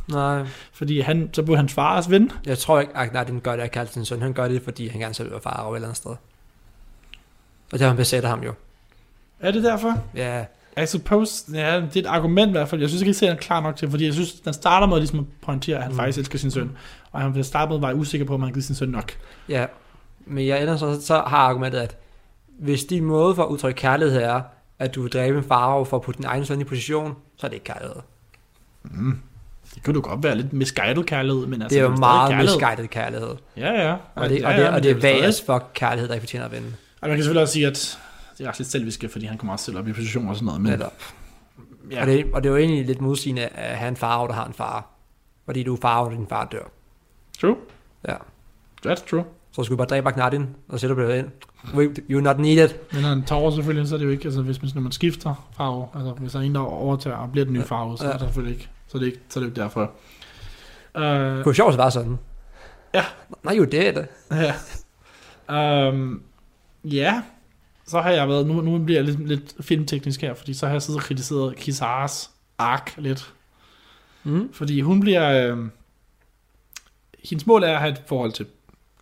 [0.09, 2.35] Nej, Fordi han, så burde hans far også vinde.
[2.46, 4.22] jeg tror ikke, Akhenaten gør det af kærlighed til sin søn.
[4.22, 6.11] Han gør det, fordi han gerne selv vil være far over et eller andet sted.
[6.11, 6.18] Og
[7.72, 8.52] det har han besætter ham jo.
[9.40, 10.05] Er det derfor?
[10.14, 10.44] Ja,
[10.82, 12.80] I suppose, ja, det er et argument i hvert fald.
[12.80, 14.96] Jeg synes ikke, at serien er klar nok til, fordi jeg synes, den starter med
[14.98, 15.98] ligesom at pointere, at han Mm.
[15.98, 16.70] faktisk elsker sin søn.
[17.12, 19.12] Og han vil starte med være usikker på, om han givet sin søn nok.
[19.48, 19.66] ja.
[20.28, 21.96] Men jeg ender så, så har argumentet, at
[22.58, 24.40] hvis din måde for at udtrykke kærlighed er,
[24.78, 27.46] at du vil dræbe en farve for at putte din egen søn i position, så
[27.46, 27.96] er det ikke kærlighed.
[28.84, 29.18] Mm.
[29.74, 32.54] Det kunne du godt være lidt misguided kærlighed, men altså, det er jo meget kærlighed.
[32.56, 33.34] misguided kærlighed.
[33.56, 33.96] Ja, ja.
[34.14, 35.64] Og det, ja, og det, ja, og men det er vel stadig- vag as fuck
[35.74, 36.66] kærlighed, der ikke fortjener at vinde.
[37.00, 37.98] Og man kan selvfølgelig også sige, at
[38.38, 40.46] det er ret lidt selviske, fordi han kommer også selv op i position og sådan
[40.46, 40.61] noget.
[40.61, 40.92] Men, Netop.
[41.90, 42.01] ja.
[42.01, 44.44] Og, det, og det er jo egentlig lidt modsigende at have en farve, der har
[44.46, 44.87] en far.
[45.44, 46.64] Fordi du er far, og din far dør.
[47.40, 47.57] True.
[48.09, 48.14] Ja.
[48.87, 49.25] That's true.
[49.53, 51.29] Så skulle du bare dræbe Akhenaten, og sætte dig ind.
[52.11, 52.68] You're not needed.
[52.92, 54.92] Men når han tager selvfølgelig, så er det jo ikke, altså hvis man, når man
[54.92, 58.05] skifter farve, altså hvis der er en, der overtager og bliver den nye farve, så
[58.05, 58.09] Ja.
[58.11, 59.90] er det selvfølgelig ikke, så er det ikke, så er det ikke derfor.
[60.94, 62.18] Uh, Det kunne sjovt, at det var sådan.
[62.94, 63.05] Ja.
[63.44, 64.07] Nej, jo det er det.
[65.49, 65.88] Ja.
[65.88, 66.22] Um,
[66.85, 67.22] ja,
[67.87, 70.72] så har jeg været, nu, nu bliver jeg lidt, lidt filmteknisk her, fordi så har
[70.75, 73.33] jeg siddet og kritiseret Kizaras ark lidt.
[74.25, 74.53] Mm.
[74.53, 75.59] Fordi hun bliver, øh,
[77.25, 78.46] hendes mål er at have et forhold til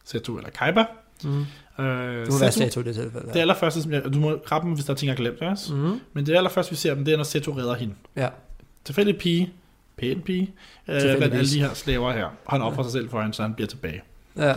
[0.04, 0.84] Seto eller Kaiba.
[1.24, 1.40] Mm.
[1.84, 3.26] Øh, Du må være Sato i det tilfælde.
[3.34, 5.38] det allerførste, som jeg, du må rappe mig, hvis der er ting, jeg har glemt,
[5.52, 5.70] yes?
[5.70, 6.00] mm.
[6.12, 7.94] Men det allerførste, vi ser dem, det er, når Seto redder hende.
[8.16, 8.28] Ja.
[8.84, 9.52] tilfældig pige,
[9.96, 10.50] pæn pige,
[10.88, 12.28] øh, blandt alle de her slaver her.
[12.48, 14.02] Han offrer sig selv for hende, så han bliver tilbage.
[14.36, 14.54] Ja.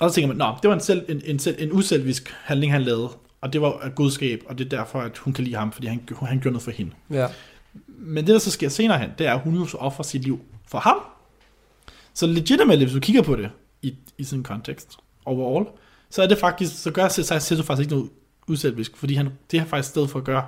[0.00, 2.82] Og så tænker man, nå, det var en, selv, en, en, en uselvisk handling, han
[2.82, 3.08] lavede.
[3.40, 5.86] Og det var af godskab, og det er derfor, at hun kan lide ham, fordi
[5.86, 6.92] han, han gjorde noget for hende.
[7.10, 7.26] Ja.
[7.86, 10.22] Men det, der så sker senere hen, det er, at hun jo så offrer sit
[10.22, 10.96] liv for ham.
[12.14, 13.50] Så legitimately, hvis du kigger på det
[13.82, 15.66] i, i sin kontekst, overall,
[16.10, 18.10] så er det faktisk, så gør sig selv faktisk ikke noget
[18.48, 20.46] uselvisk, fordi han, det har faktisk stedet for at gøre,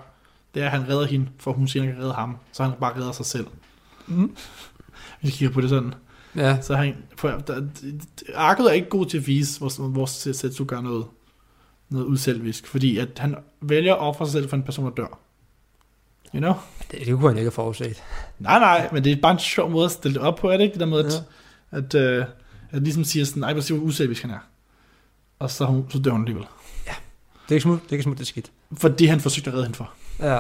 [0.55, 2.97] det er, at han redder hende, for hun senere kan redde ham, så han bare
[2.97, 3.47] redder sig selv.
[4.07, 4.37] Mm.
[5.21, 5.95] Hvis du kigger på det sådan.
[6.37, 6.61] Ja.
[6.61, 7.63] Så han, for, der,
[8.35, 11.07] arket er ikke god til at vise, hvor, hvor Setsu gør noget,
[11.89, 15.19] noget uselvisk, fordi at han vælger at ofre sig selv for en person, der dør.
[16.35, 16.55] You know?
[16.91, 18.03] Det, det kunne han ikke have forudset.
[18.39, 20.57] Nej, nej, men det er bare en sjov måde at stille det op på, er
[20.57, 20.73] det ikke?
[20.73, 21.25] Det der med, at,
[21.73, 21.79] Ja.
[21.79, 22.25] at, øh,
[22.71, 24.39] at ligesom siger sådan, ej, hvor siger, hvor uselvisk han er.
[25.39, 26.45] Og så, hun- så dør hun alligevel.
[26.85, 28.51] Det er ikke smut, det er ikke smut, det er skidt.
[28.77, 30.39] Fordi han forsøgte at redde hende for, Ja.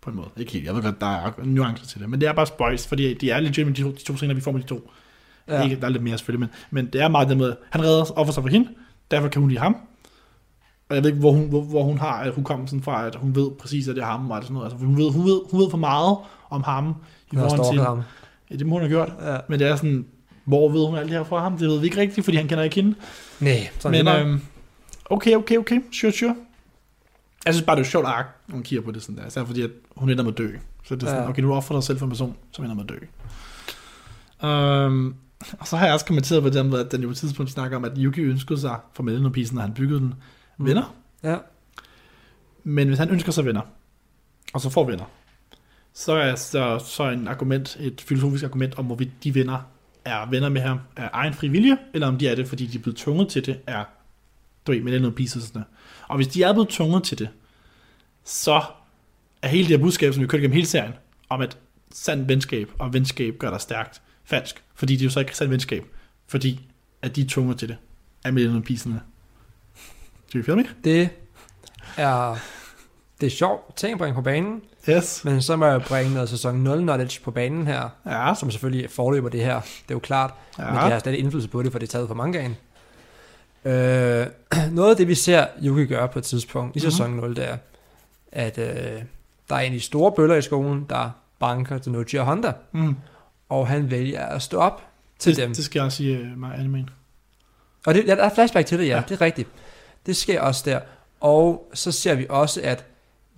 [0.00, 0.28] på en måde.
[0.36, 2.10] Ikke helt, jeg ved godt, der er nuancer til det.
[2.10, 4.34] Men det er bare spøjs, fordi de er legit med de to, de to scener,
[4.34, 4.90] vi får med de to.
[5.48, 5.64] Ja.
[5.64, 6.50] Ikke, der er lidt mere selvfølgelig, men,
[6.84, 8.68] men det er meget det med, han redder offer sig for hende,
[9.10, 9.76] derfor kan hun lide ham.
[10.88, 13.34] Og jeg ved ikke, hvor hun, hvor, hvor hun har at hukommelsen fra, at hun
[13.34, 14.72] ved præcis, at det er ham, og sådan noget.
[14.72, 16.16] Altså, hun, ved, hun, ved, hun ved for meget
[16.50, 16.94] om ham,
[17.32, 18.02] i har forhold til, ham.
[18.50, 19.12] ja, det må hun have gjort.
[19.22, 19.36] Ja.
[19.48, 20.06] Men det er sådan,
[20.44, 21.58] hvor ved hun alt det her fra ham?
[21.58, 22.94] Det ved vi ikke rigtigt, fordi han kender ikke hende.
[23.40, 24.40] Nej, sådan Men øhm,
[25.10, 26.34] okay, okay, okay, sure, sure.
[27.46, 29.26] Jeg synes bare, det er sjovt ark, når man kigger på det sådan der.
[29.26, 30.48] Især fordi, at hun ender med at dø.
[30.84, 31.28] Så det er sådan, Ja.
[31.28, 32.96] okay, du offrer dig selv for en person, som ender med at dø.
[34.48, 35.14] Um,
[35.58, 37.50] og så har jeg også kommenteret på det med, at den jo på et tidspunkt
[37.50, 40.14] snakker om, at Yuki ønskede sig for Melonopisen, når han byggede den,
[40.56, 40.66] Mm.
[40.66, 40.94] venner.
[41.22, 41.36] Ja.
[42.64, 43.60] Men hvis han ønsker sig venner,
[44.52, 45.04] og så får venner,
[45.94, 49.58] så er så, så en argument, et filosofisk argument om, hvorvidt de venner
[50.04, 52.78] er venner med ham af egen fri vilje, eller om de er det, fordi de
[52.78, 53.84] er blevet tvunget til det, er,
[54.66, 55.52] du ved, med noget pieces.
[56.08, 57.28] Og hvis de er blevet tvunget til det,
[58.24, 58.62] så
[59.42, 60.92] er hele det her budskab, som vi kørte gennem hele serien,
[61.28, 61.58] om at
[61.92, 64.62] sand venskab og venskab gør dig stærkt, falsk.
[64.82, 65.84] Fordi det er jo så ikke sand venskab,
[66.28, 66.68] fordi
[67.02, 67.76] at de er tvunget til det,
[68.24, 69.00] er piserne.
[70.32, 70.64] Do you feel me?
[70.84, 71.08] Det
[71.96, 72.36] er,
[73.20, 75.24] det er sjovt ting at bringe på banen, Yes.
[75.24, 78.34] men så må jeg bringe noget sæson 0 knowledge på banen her, Ja.
[78.34, 79.60] som selvfølgelig forløber det her.
[79.60, 80.64] Det er jo klart, ja.
[80.64, 82.56] men det har stadig indflydelse på det, for det er taget fra mangaen.
[83.64, 84.26] Øh,
[84.78, 86.90] noget af det, vi ser Yuki gøre på et tidspunkt i Mhm.
[86.90, 87.56] sæson 0, det er,
[88.32, 89.02] at øh,
[89.48, 92.52] der er en af de store bøller i skolen, der banker til Noji og Honda,
[92.72, 92.96] Mm.
[93.52, 94.82] Og han vælger at stå op
[95.18, 95.54] til det, dem.
[95.54, 96.86] det skal jeg også sige uh, mig anime.
[97.86, 99.02] Og det, der er flashback til det, ja, Ja.
[99.08, 99.48] det er rigtigt.
[100.06, 100.80] Det sker også der.
[101.20, 102.84] Og så ser vi også, at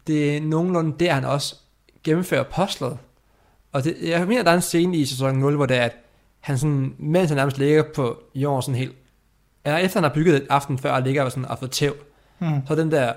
[0.06, 1.56] det er nogenlunde der, han også
[2.04, 2.98] gennemfører postlet.
[3.72, 5.96] Og det, jeg mener, der er en scene i sæson 0, hvor det er, at
[6.40, 8.94] han sådan, mens han nærmest ligger på jorden sådan helt,
[9.64, 11.94] eller efter han har bygget et aften før, og ligger sådan og fået tæv,
[12.38, 12.66] Mm.
[12.66, 13.12] så den der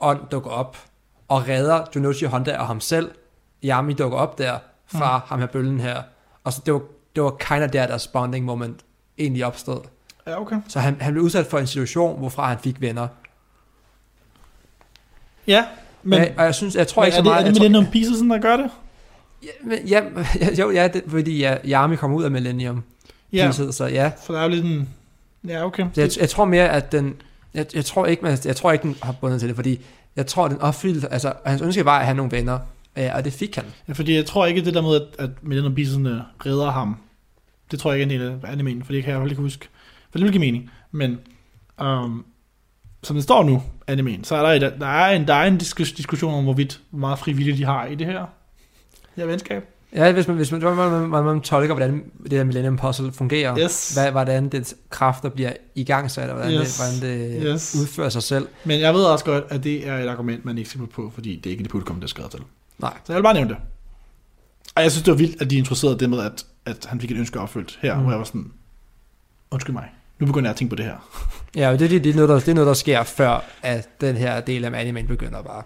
[0.00, 0.76] ånd dukker op,
[1.28, 3.10] og redder Junochi Honda og ham selv.
[3.64, 5.22] Yami dukker op der, fra mm.
[5.26, 6.02] ham her bøllen her.
[6.44, 6.82] Og så det var,
[7.16, 8.80] det var kind of der, deres bonding moment
[9.18, 9.80] egentlig opstod.
[10.26, 10.56] Ja, okay.
[10.68, 13.08] Så han, han blev udsat for en situation, hvorfra han fik venner.
[15.46, 15.64] Ja,
[16.02, 17.40] men, Men, og jeg synes, jeg tror ikke er, så det, meget...
[17.40, 18.70] er det jeg tror, Millennium Pieces, der gør det?
[19.42, 20.02] ja, men, ja,
[20.60, 22.82] jo, ja, det, fordi ja, Yami kom ud af Millennium.
[23.32, 24.10] Ja, Pieces, så ja.
[24.22, 24.88] for der er jo lidt en...
[25.48, 25.86] Ja, okay.
[25.92, 27.14] Så jeg, jeg, tror mere, at den...
[27.54, 29.80] Jeg, jeg, tror ikke, man, jeg tror ikke, den har bundet til det, fordi
[30.16, 31.12] jeg tror, den opfyldte...
[31.12, 32.58] Altså, hans ønske var at have nogle venner,
[32.98, 33.64] øh, og det fik han.
[33.88, 36.96] Ja, fordi jeg tror ikke, det der med, at, at Millennium Pieces'ene redder ham,
[37.70, 39.68] det tror jeg ikke er en del af animen, for det kan jeg ikke huske.
[40.10, 40.70] For det vil give mening.
[40.90, 41.18] Men
[41.82, 42.24] um,
[43.02, 45.58] som det står nu, animen, så er der, et, der er en, der er en
[45.58, 48.24] diskus, diskussion om, hvorvidt hvor meget frivillige de har i det her,
[49.16, 49.64] her venskab.
[49.94, 53.12] Ja, hvis man, hvis man, man, man, man, man tolker, hvordan det der Millennium Puzzle
[53.12, 53.94] fungerer, Yes.
[53.94, 56.78] hvad, hvordan dets kræfter bliver igangsat, og hvordan, Yes.
[56.78, 57.76] det, hvordan det Yes.
[57.80, 58.48] udfører sig selv.
[58.64, 61.36] Men jeg ved også godt, at det er et argument, man ikke skal på, fordi
[61.36, 62.40] det er ikke det publikum, der er skrevet til.
[62.82, 62.92] Nej.
[63.04, 63.56] Så jeg vil bare nævne det.
[64.74, 67.10] Og jeg synes, det var vildt, at de introducerede det med, at, at han fik
[67.10, 68.02] et ønske opfyldt her, Mm.
[68.02, 68.52] hvor jeg var sådan,
[69.50, 70.96] undskyld mig, nu begynder jeg at tænke på det her.
[71.56, 73.88] Ja, og det, det, det, er noget, der, det er noget, der sker før, at
[74.00, 75.62] den her del af animen begynder bare.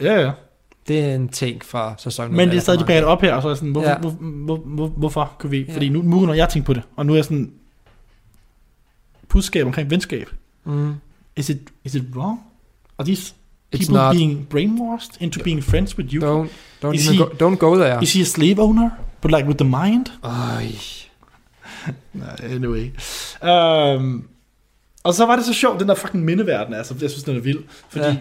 [0.00, 0.30] Ja, ja.
[0.88, 2.36] Det er en ting fra sæsonen.
[2.36, 3.98] Men det er stadig, de det op her, og så er jeg sådan, hvorfor, Ja.
[3.98, 5.64] hvor, hvor, hvor, hvorfor kan vi?
[5.68, 5.74] Ja.
[5.74, 7.52] Fordi nu, nu begynder jeg at tænke på det, og nu er jeg sådan,
[9.28, 10.26] budskab omkring venskab.
[10.64, 10.94] Mm.
[11.36, 12.40] Is it, is it wrong?
[12.98, 13.34] Are these
[13.74, 14.14] It's people not.
[14.16, 16.20] being brainwashed into being friends with you?
[16.22, 16.48] Don't,
[16.82, 18.02] don't, Is even he- go, don't go there.
[18.02, 18.90] Is he a slave owner?
[19.20, 20.06] But like with the mind?
[22.12, 22.90] Nej, anyway.
[23.42, 24.24] Um,
[25.04, 27.40] og så var det så sjovt, den der fucking mindeverden, altså, jeg synes, den er
[27.40, 27.58] vild.
[27.90, 28.16] Fordi Ja.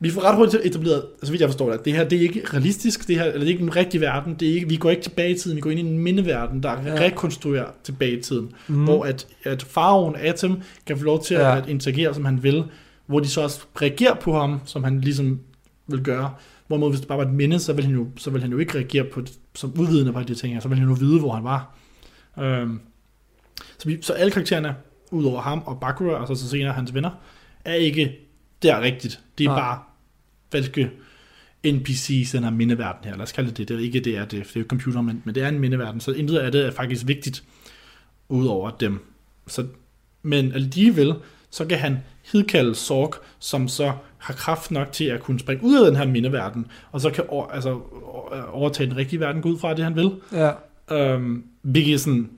[0.00, 2.22] vi får ret hurtigt etableret, så vidt jeg forstår det, at det her, det er
[2.22, 4.76] ikke realistisk, det her, eller det er ikke en rigtig verden, det er ikke, vi
[4.76, 6.94] går ikke tilbage i tiden, vi går ind i en mindeverden, der Ja.
[7.00, 8.52] rekonstruerer tilbage i tiden.
[8.68, 8.84] Mm.
[8.84, 11.56] Hvor at, at faraoen Atom kan få lov til ja.
[11.56, 12.64] at interagere, som han vil,
[13.10, 15.40] hvor de så også reagerer på ham, som han ligesom
[15.86, 16.34] vil gøre.
[16.66, 18.58] Hvorimod hvis det bare var et minde, så ville han jo, så ville han jo
[18.58, 20.60] ikke reagere på det, som udvidende på de ting her.
[20.60, 21.76] Så ville han jo vide, hvor han var.
[22.38, 22.80] Øhm,
[23.78, 24.76] så, vi, så alle karaktererne,
[25.10, 27.10] udover ham og Bakura, og så, så senere hans venner,
[27.64, 28.18] er ikke
[28.62, 29.20] der rigtigt.
[29.38, 29.60] Det er Nej.
[29.60, 29.78] bare
[30.52, 30.90] falske
[31.66, 33.16] NPC's den her mindeverden her.
[33.16, 33.68] Lad os kalde det det.
[33.68, 35.58] Det er ikke det, er det, det er jo computer, men, men det er en
[35.58, 36.00] mindeverden.
[36.00, 37.44] Så intet af det er faktisk vigtigt,
[38.28, 38.98] udover dem.
[39.46, 39.66] Så,
[40.22, 41.14] men alligevel,
[41.50, 41.98] så kan han
[42.32, 46.06] hidkalde Sorg, som så har kraft nok til at kunne springe ud af den her
[46.06, 47.70] mindeverden, og så kan over, altså,
[48.04, 50.10] over- overtage den rigtige verden, gå ud fra det, han vil.
[50.32, 50.50] Ja.
[50.90, 52.30] Øhm, hvilket er sådan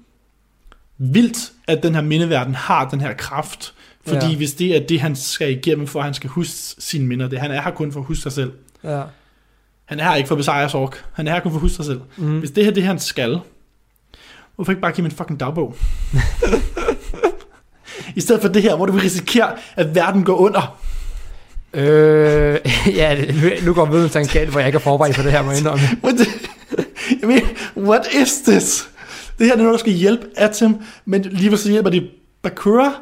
[0.98, 3.74] vildt, at den her mindeverden har den her kraft,
[4.06, 4.36] fordi ja.
[4.36, 7.38] hvis det er det, han skal igennem, for at han skal huske sine minder, det
[7.40, 8.52] han er her kun for at huske sig selv.
[8.84, 9.02] Ja.
[9.84, 10.94] Han er her ikke for at besejre Sorg.
[11.12, 12.00] Han er her kun for at huske sig selv.
[12.16, 12.38] Mm.
[12.38, 13.38] Hvis det her det, han skal,
[14.56, 15.74] hvorfor ikke bare give mig en fucking dagbog?
[18.16, 20.78] I stedet for det her, hvor du vil risikere, at verden går under.
[21.74, 22.58] Øh,
[22.96, 23.24] ja,
[23.64, 25.60] nu, går til en galt, hvor jeg ikke er forberedt på det her, må jeg
[25.60, 25.84] indrømme.
[27.22, 27.42] I mean,
[27.76, 28.88] what is this?
[29.38, 32.10] Det her det er noget, der skal hjælpe Atom, men lige for så hjælper det
[32.42, 32.92] Bakura.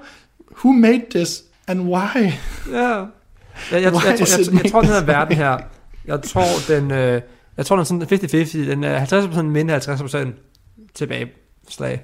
[0.64, 2.32] Who made this, and why?
[2.72, 2.78] Ja.
[2.78, 3.06] Jeg,
[3.72, 5.58] jeg, jeg, jeg, Why jeg, jeg, it jeg, jeg tror, den her verden her,
[6.06, 7.22] jeg tror, den, øh,
[7.56, 8.70] jeg tror, den er sådan 50-50.
[8.70, 10.28] Den er 50% minde, 50%
[10.94, 11.30] tilbage
[11.68, 12.02] slag.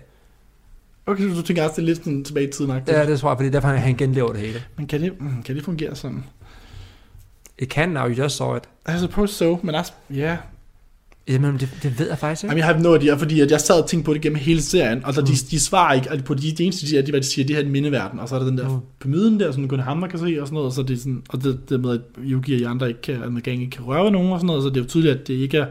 [1.07, 2.71] Okay, så du tænker også, det er lidt sådan tilbage i tiden.
[2.89, 3.01] Ja.
[3.01, 4.63] Ja, det tror jeg, fordi derfor han genlever det hele.
[4.77, 6.25] Men kan det, mm, kan det fungere sådan?
[7.59, 8.63] It can now, you just saw it.
[8.89, 10.17] I suppose so, men også, ja.
[10.17, 10.39] Yeah.
[11.29, 12.51] Jamen, det, det ved jeg faktisk ikke.
[12.53, 14.63] Jamen, jeg har no idea, fordi at jeg sad og tænkte på det gennem hele
[14.63, 15.27] serien, og der, Mm.
[15.27, 17.57] de, de svarer ikke altså, på de, de eneste, de siger, de, de siger, det
[17.57, 18.81] her er en mindeverden, og så er der den der Mm.
[19.01, 21.23] pyramiden der, som kun ham kan se, og sådan noget, og så er det sådan,
[21.29, 23.85] og det, det med, at Yugi og de andre ikke kan, man gang ikke kan
[23.85, 25.67] røre nogen, og sådan noget, så det er jo tydeligt, at det ikke er,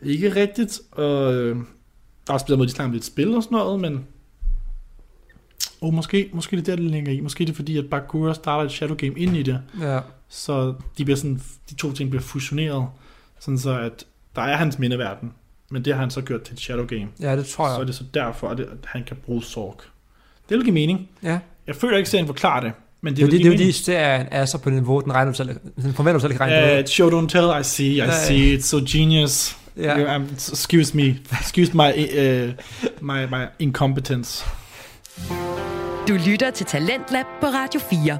[0.00, 1.62] det er ikke rigtigt, og øh, der
[2.28, 4.00] er også den måde, de snakker om lidt spil og sådan noget, men
[5.82, 7.20] og måske, måske det er der, det ligger i.
[7.20, 9.60] Måske det er fordi, at Bakura starter et Shadow Game ind i det.
[9.80, 9.98] Ja.
[10.28, 12.86] Så de, bliver sådan, de to ting bliver fusioneret,
[13.40, 14.04] sådan så at
[14.36, 15.32] der er hans mindeverden,
[15.70, 17.08] men det har han så gjort til et Shadow Game.
[17.20, 17.86] ja, det tror Så er jeg.
[17.86, 19.80] det så derfor, at, det, at han kan bruge Sorg.
[20.48, 21.08] Det vil give mening.
[21.22, 21.38] Ja.
[21.66, 23.68] Jeg føler ikke, at serien forklarer det, men det, Det, det, det, det er jo
[23.68, 25.50] de serien er så på det niveau, den regner selv,
[25.82, 28.24] den forventer selv ikke regner uh, show don't tell, I see, I Ja.
[28.26, 29.56] see, it's so genius.
[29.78, 30.16] Yeah.
[30.16, 32.52] Um, excuse me, excuse my, uh,
[33.00, 34.44] my, my incompetence.
[36.08, 38.18] Du lytter til Talentlab på Radio 4.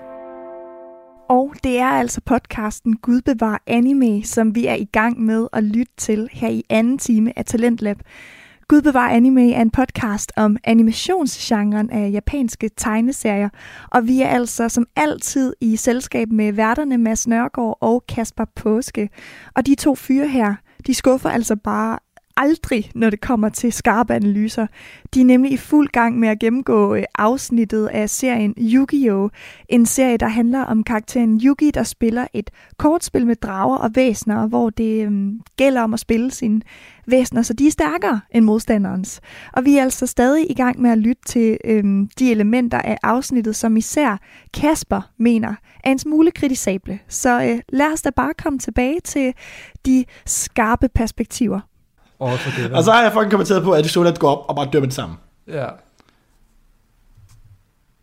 [1.30, 5.64] Og det er altså podcasten Gud bevar anime, som vi er i gang med at
[5.64, 7.96] lytte til her i anden time af Talentlab.
[8.68, 13.48] Gud bevar anime er en podcast om animationsgenren af japanske tegneserier,
[13.92, 19.08] og vi er altså som altid i selskab med værterne Mads Nørgaard og Kasper Påske.
[19.54, 20.54] Og de to fyre her,
[20.86, 21.98] de skuffer altså bare
[22.36, 24.66] aldrig, når det kommer til skarpe analyser.
[25.14, 29.28] De er nemlig i fuld gang med at gennemgå øh, afsnittet af serien Yu-Gi-Oh!
[29.68, 34.46] En serie, der handler om karakteren Yugi, der spiller et kortspil med drager og væsner,
[34.46, 36.60] hvor det øhm, gælder om at spille sine
[37.06, 39.20] væsner, så de er stærkere end modstanderens.
[39.52, 42.98] Og vi er altså stadig i gang med at lytte til øhm, de elementer af
[43.02, 44.20] afsnittet, som især
[44.54, 45.54] Kasper mener
[45.84, 46.98] er en smule kritisable.
[47.08, 49.34] Så øh, lad os da bare komme tilbage til
[49.86, 51.60] de skarpe perspektiver.
[52.22, 54.44] Og for det, Og så har jeg fucking kommenteret på, at det Soda går op
[54.48, 55.16] og bare dør med det samme.
[55.48, 55.66] Ja.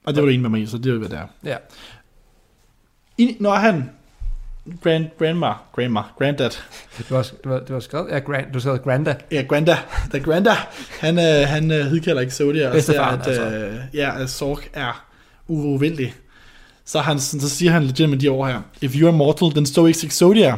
[0.05, 1.28] Og det var du enig med mig så det er jo, hvad det er.
[1.43, 1.57] Ja.
[3.17, 3.89] I, når han,
[4.84, 6.49] grand, grandma, grandma, granddad,
[7.09, 9.15] Du har, du har, du har skrevet, ja, Grand, du har skrevet Granda.
[9.32, 9.78] Ja, Granda.
[10.11, 10.51] Da Granda,
[10.99, 13.43] han, øh, han øh, hidkalder ikke Zodiac og ser, at, altså.
[13.43, 15.05] øh, ja, at Sorg er
[15.47, 16.13] urovildig.
[16.86, 18.61] Så, han, så siger han legit med de ord her.
[18.82, 20.57] If you are mortal, then so is Exodia.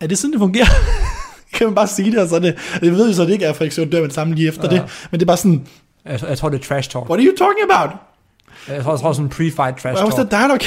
[0.00, 0.66] Er det sådan, det fungerer?
[1.54, 3.52] kan man bare sige det, og så det, jeg ved jo så, det ikke er,
[3.52, 4.68] for Exodia dør med det samme lige efter Ja.
[4.82, 5.66] det, men det er bare sådan,
[6.04, 7.04] Jeg, jeg tror, det er trash talk.
[7.08, 7.90] what are you talking about?
[8.68, 10.30] Jeg tror, jeg tror sådan pre-fight trash Why was talk.
[10.30, 10.64] that dialogue?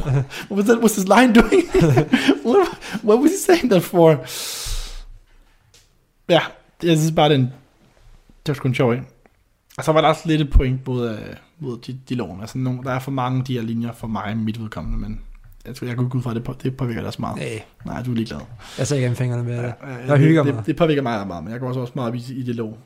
[0.50, 0.78] what was that?
[0.82, 1.62] Was this line doing?
[2.46, 2.68] what,
[3.04, 4.08] what was he saying that for?
[6.28, 6.40] Ja,
[6.82, 9.04] jeg synes bare, den, det var sgu en sjov, ikke?
[9.78, 11.18] Og så var der også lidt et point mod, uh,
[11.58, 12.40] mod de, de loven.
[12.40, 15.20] Altså, nogle, der er for mange af de her linjer for mig, mit vedkommende, men
[15.66, 17.36] jeg tror, jeg går ikke ud fra, at det, på, det påvirker dig så meget.
[17.36, 18.40] Nej, Nej, du er ligeglad.
[18.78, 19.74] jeg ser igennem fingrene med det.
[19.82, 20.58] Ja, Jeg hygger det, mig.
[20.62, 22.54] det, det, påvirker mig meget, men jeg går også, også meget op i, i det
[22.54, 22.78] lov.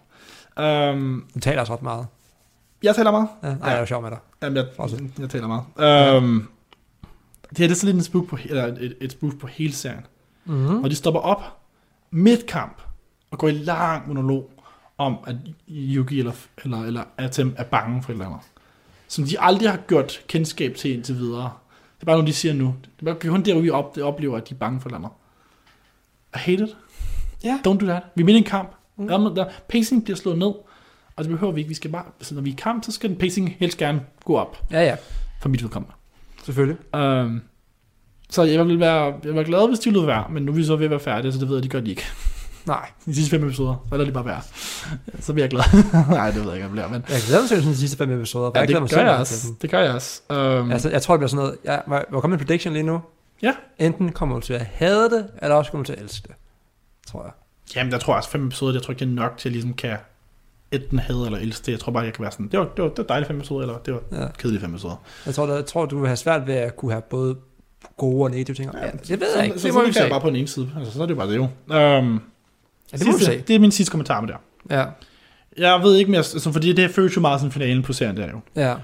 [0.93, 2.07] Um, Du taler også ret meget.
[2.83, 3.29] jeg taler meget.
[3.43, 4.19] Ja, nej, jeg er sjov med dig.
[4.43, 5.01] Jamen, jeg, Fortsæt.
[5.19, 6.17] jeg taler meget.
[6.23, 6.49] Um,
[7.51, 9.73] det her det er så lidt en spoof på, eller et, et spoof på hele
[9.73, 10.07] serien.
[10.45, 10.85] Mm-hmm.
[10.85, 11.43] Og de stopper op
[12.11, 12.83] midt kamp
[13.31, 14.51] og går i lang monolog
[14.99, 15.37] om, at
[15.69, 16.33] Yugi eller,
[16.65, 18.41] eller, eller Atem er bange for et eller andet.
[19.09, 21.51] Som de aldrig har gjort kendskab til indtil videre.
[22.01, 22.75] Det er bare noget, de siger nu.
[23.01, 25.11] Det er kun der, hvor vi op, oplever, at de er bange for andet.
[26.35, 26.77] I hate it.
[27.45, 27.59] Ja.
[27.69, 28.03] Don't do that.
[28.15, 28.75] Vi er i en kamp.
[28.97, 29.09] Mm.
[29.09, 30.53] Der, der, pacing bliver slået ned.
[31.17, 31.69] Og det behøver vi ikke.
[31.69, 34.01] Vi skal bare, så når vi er i kamp, så skal den pacing helst gerne
[34.25, 34.97] gå op Ja, ja.
[35.41, 35.95] for mit vedkommende.
[36.45, 36.77] selvfølgelig.
[36.95, 37.43] Um,
[38.31, 40.65] så jeg vil være, jeg være glad, hvis de lød være, men nu er vi
[40.65, 42.03] så ved at være færdige, så det ved jeg, de gør de ikke.
[42.67, 42.91] Nej.
[43.07, 44.41] De sidste fem episoder, så er det bare være.
[45.21, 45.65] Så bliver jeg glad.
[46.17, 47.97] Nej, det ved jeg ikke, om jeg bliver, men Jeg glæder mig til de sidste
[47.97, 48.51] fem episoder.
[48.55, 49.47] ja, jeg det mig gør jeg også.
[49.63, 50.23] Det gør jeg også.
[50.31, 51.57] Um, Altså, jeg tror, det bliver sådan noget...
[51.65, 53.01] Jeg, må, må komme en prediction lige nu?
[53.43, 53.53] Ja.
[53.79, 56.35] Enten kommer du til at hade det, eller også kommer du til at elske det.
[57.07, 57.33] Tror jeg.
[57.77, 59.53] Jamen, der tror jeg også fem episoder, jeg tror ikke, det er nok til at
[59.53, 59.97] ligesom kan
[60.73, 61.73] enten have eller elske det.
[61.73, 63.37] Jeg tror bare, jeg kan være sådan, det var, det var, det var dejligt fem
[63.37, 64.27] episoder, eller det var Ja.
[64.39, 64.97] kedelige fem episoder.
[65.27, 67.37] Jeg tror, der, jeg tror, du vil have svært ved at kunne have både
[67.97, 68.71] gode og negative ting.
[68.75, 69.59] Ja, det ved så, jeg ikke.
[69.59, 70.11] Så, Det så, må vi så kan jeg se.
[70.11, 70.71] bare på den ene side.
[70.79, 71.99] Altså, så er det jo bare det jo.
[71.99, 72.23] Um,
[72.93, 74.37] Ja, det sidste, det er min sidste kommentar med det.
[74.71, 74.85] Ja.
[75.59, 78.29] Jeg ved ikke mere, altså, fordi det føles jo meget som finalen på serien, der
[78.31, 78.41] jo.
[78.57, 78.75] Ja.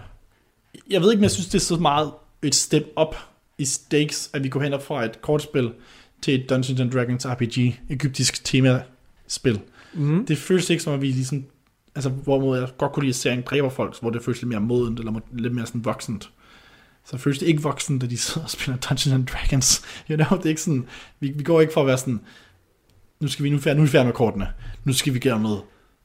[0.91, 2.11] Jeg ved ikke, men jeg synes, det er så meget
[2.43, 3.17] et step up
[3.59, 5.73] i stakes, at vi går hen fra et kortspil
[6.23, 9.61] til et Dungeons and Dragons RPG, egyptisk temaspil.
[9.95, 10.27] Mm.
[10.27, 11.45] Det føles ikke som, at vi ligesom,
[11.95, 14.61] altså hvorimod jeg godt kunne lide, at serien dræber folk, hvor det føles lidt mere
[14.61, 16.31] modent, eller lidt mere sådan voksent.
[17.05, 19.83] Så føles det ikke voksent, da de sidder og spiller Dungeons and Dragons.
[20.11, 20.87] You know, det er ikke sådan,
[21.21, 22.21] vi, vi går ikke for at være sådan,
[23.21, 24.49] nu skal vi nu, vi færdige- nu er vi færdige med kortene.
[24.85, 25.63] Nu skal vi gøre noget,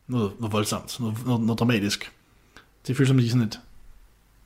[0.07, 2.11] noget, noget voldsomt, noget, noget, noget dramatisk.
[2.87, 3.59] Det føles som, er sådan et,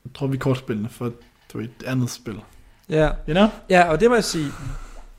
[0.06, 1.12] jeg tror vi kortspillene for
[1.54, 2.36] du ved, et andet spil.
[2.90, 3.08] Ja.
[3.08, 3.48] You know?
[3.70, 4.48] ja, og det må jeg sige,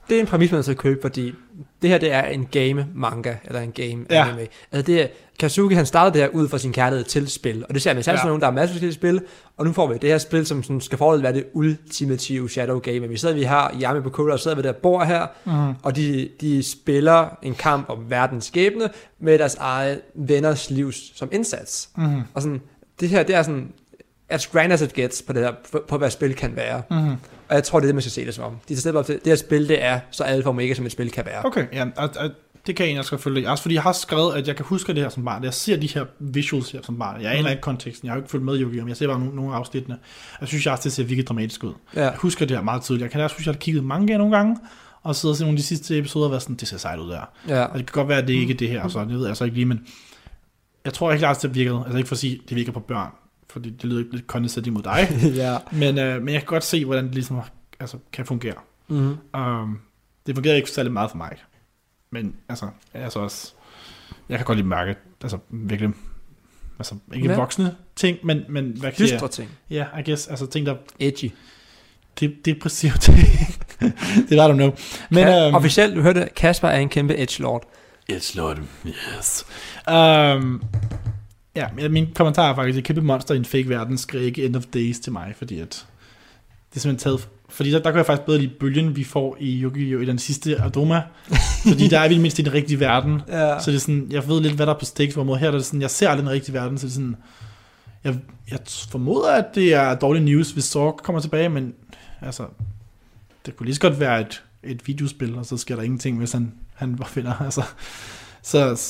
[0.08, 1.34] det er en præmis, man skal købe, fordi
[1.82, 4.24] det her, det er en game manga, eller en game Ja.
[4.28, 4.46] anime.
[4.72, 5.06] Altså det er,
[5.38, 8.02] Kazuki, han startede det her ud fra sin kærlighed til spil, og det ser man
[8.02, 8.16] selv Ja.
[8.18, 9.20] sådan nogen, der er masser af spil,
[9.56, 12.78] og nu får vi det her spil, som sådan skal forholde være det ultimative Shadow
[12.78, 13.08] Game.
[13.08, 15.74] Vi sidder, vi har Yami på Kura, og sidder ved det her bord her, Mm.
[15.82, 18.88] og de, de spiller en kamp om verdens skæbne
[19.20, 21.88] med deres eget venners livs som indsats.
[21.96, 22.20] Mm.
[22.34, 22.60] Og sådan,
[23.00, 23.72] det her, det er sådan,
[24.28, 26.82] as grand as it gets på, det her, på, på hvad spil kan være.
[26.90, 27.10] Mm.
[27.48, 28.56] Og jeg tror, det er det, man skal se det som om.
[28.68, 30.92] De tager op til, det her spil, det er så alfa og omega, som et
[30.92, 31.44] spil kan være.
[31.44, 32.30] Okay, ja, og, og,
[32.66, 33.46] det kan jeg egentlig også følge dig i.
[33.46, 35.44] Også fordi jeg har skrevet, at jeg kan huske det her som barn.
[35.44, 37.20] Jeg ser de her visuals her som barn.
[37.22, 37.50] Jeg aner Mhm.
[37.50, 38.06] ikke konteksten.
[38.06, 38.82] Jeg har jo ikke fulgt med i Yu-Gi-Oh!
[38.84, 39.96] men jeg ser bare nogle, nogle af afsnittene.
[40.40, 41.72] Jeg synes, jeg også, det ser virkelig dramatisk ud.
[41.96, 42.02] Ja.
[42.02, 43.02] Jeg husker det her meget tydeligt.
[43.02, 44.56] Jeg kan også huske, at jeg har kigget manga nogle gange,
[45.02, 46.98] og sidder og se nogle af de sidste episoder og været sådan, det ser sejt
[46.98, 47.20] ud der.
[47.48, 47.62] Ja.
[47.64, 49.36] Og det kan godt være, at det ikke er det her, så det ved jeg
[49.36, 49.80] så ikke lige, men
[50.84, 51.78] jeg tror ikke klart, det virkede.
[51.84, 53.10] Altså ikke for at sige, at det virker på børn,
[53.54, 55.08] fordi det lyder lidt condescending mod dig.
[55.44, 55.58] ja.
[55.72, 57.40] men, øh, men jeg kan godt se, hvordan det ligesom
[57.80, 58.54] altså, kan fungere.
[58.88, 59.40] Mm-hmm.
[59.40, 59.78] Um,
[60.26, 61.30] det fungerede ikke særlig meget for mig.
[62.10, 63.52] Men altså, altså også,
[64.28, 65.94] jeg kan godt lide mørke, altså virkelig,
[66.78, 67.32] altså ikke Ja.
[67.32, 67.38] ja.
[67.38, 69.50] voksne ting, men, men hvad kan Dystre jeg, ting.
[69.70, 71.30] ja, I guess, altså ting, der, Edgy.
[72.20, 73.16] det, depressive ting,
[74.28, 74.74] det er I don't know.
[75.10, 77.62] Men, Ka- um, officielt, du hørte, Kasper er en kæmpe edge lord.
[78.12, 79.46] It's Lord, yes.
[79.88, 80.62] Um,
[81.56, 84.56] ja, min kommentar er faktisk, et kæmpe monster i en fake verden skriger ikke End
[84.56, 85.86] of Days til mig, fordi at
[86.70, 89.36] det er simpelthen taget, fordi der, der kan jeg faktisk bedre lide bølgen, vi får
[89.40, 90.02] i Yu-Gi-Oh!
[90.02, 91.02] i den sidste Adoma,
[91.68, 93.60] fordi der er vi mindst i den rigtige verden, Ja.
[93.60, 95.50] så det er sådan, jeg ved lidt, hvad der er på stakes, hvor her er
[95.52, 97.16] det sådan, jeg ser aldrig den rigtige verden, så det er sådan,
[98.04, 98.18] jeg,
[98.50, 98.58] jeg
[98.90, 101.74] formoder, at det er dårlig news, hvis Zork kommer tilbage, men
[102.20, 102.46] altså,
[103.46, 106.32] det kunne lige så godt være et, et videospil, og så sker der ingenting, hvis
[106.32, 107.62] han, han finder, altså,
[108.42, 108.80] så,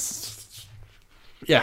[1.48, 1.60] ja,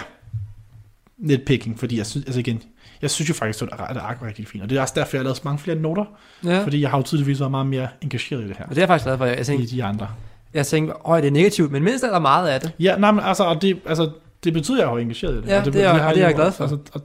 [1.21, 2.61] lidt picking, fordi jeg synes, altså igen,
[3.01, 5.17] jeg synes jo faktisk, at det ark var rigtig fint, og det er også derfor,
[5.17, 6.05] jeg har lavet så mange flere noter,
[6.45, 6.63] ja.
[6.63, 8.81] fordi jeg har jo tydeligvis været meget mere engageret i det her, Og det er
[8.81, 9.25] jeg faktisk glad for.
[9.25, 10.07] Jeg i tænkte, de andre.
[10.53, 12.71] jeg tænkte åh, det er negativt, men mindst er der meget af det.
[12.79, 14.11] Ja, nej, men altså, og det, altså,
[14.43, 15.47] det betyder, at jeg er jo engageret i det.
[15.47, 16.63] Ja, og det er- har og det er jeg glad for.
[16.63, 17.01] Altså, og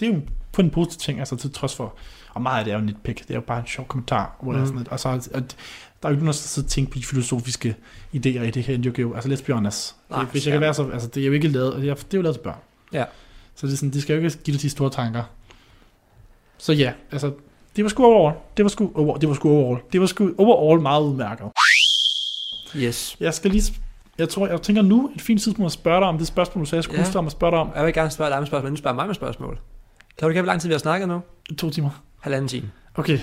[0.00, 0.20] det er jo
[0.52, 1.94] på en positiv ting, altså til trods for,
[2.34, 4.52] og meget af det er jo nitpick, det er jo bare en sjov kommentar, hvor
[4.52, 4.56] mm.
[4.58, 4.62] Mm.
[4.62, 5.56] er sådan lidt, og så, at,
[6.02, 7.76] der er jo ikke nogen, der sidder og tænker på de filosofiske
[8.14, 9.14] idéer i det her Yu-Gi-Oh!
[9.16, 9.96] Altså, let's be honest.
[10.10, 11.94] Nej, Nej, Hvis jeg kan være så, altså, det er jo ikke lavet, det er,
[11.94, 12.58] det er jo lavet til børn.
[12.92, 13.04] Ja.
[13.54, 15.22] Så det er sådan, det skal jo ikke give dig de store tanker.
[16.58, 17.32] Så ja, altså,
[17.76, 18.36] det var sgu overall.
[18.56, 19.82] Det var sgu, over, det var sgu overall.
[19.92, 21.46] Det var sgu overall meget udmærket.
[22.76, 23.16] Yes.
[23.20, 23.72] Jeg skal lige,
[24.18, 26.68] jeg tror, jeg tænker nu et fint tidspunkt at spørge dig om det spørgsmål, du
[26.68, 27.02] sagde, jeg skulle Ja.
[27.04, 27.70] huske dig om at spørge dig om.
[27.76, 29.58] Jeg vil gerne spørge dig med spørgsmål, men du spørger mig med spørgsmål.
[30.18, 31.20] Kan du ikke hvor lang tid vi har snakket nu?
[31.58, 32.02] To timer.
[32.20, 32.70] Halvanden time.
[32.94, 33.18] Okay,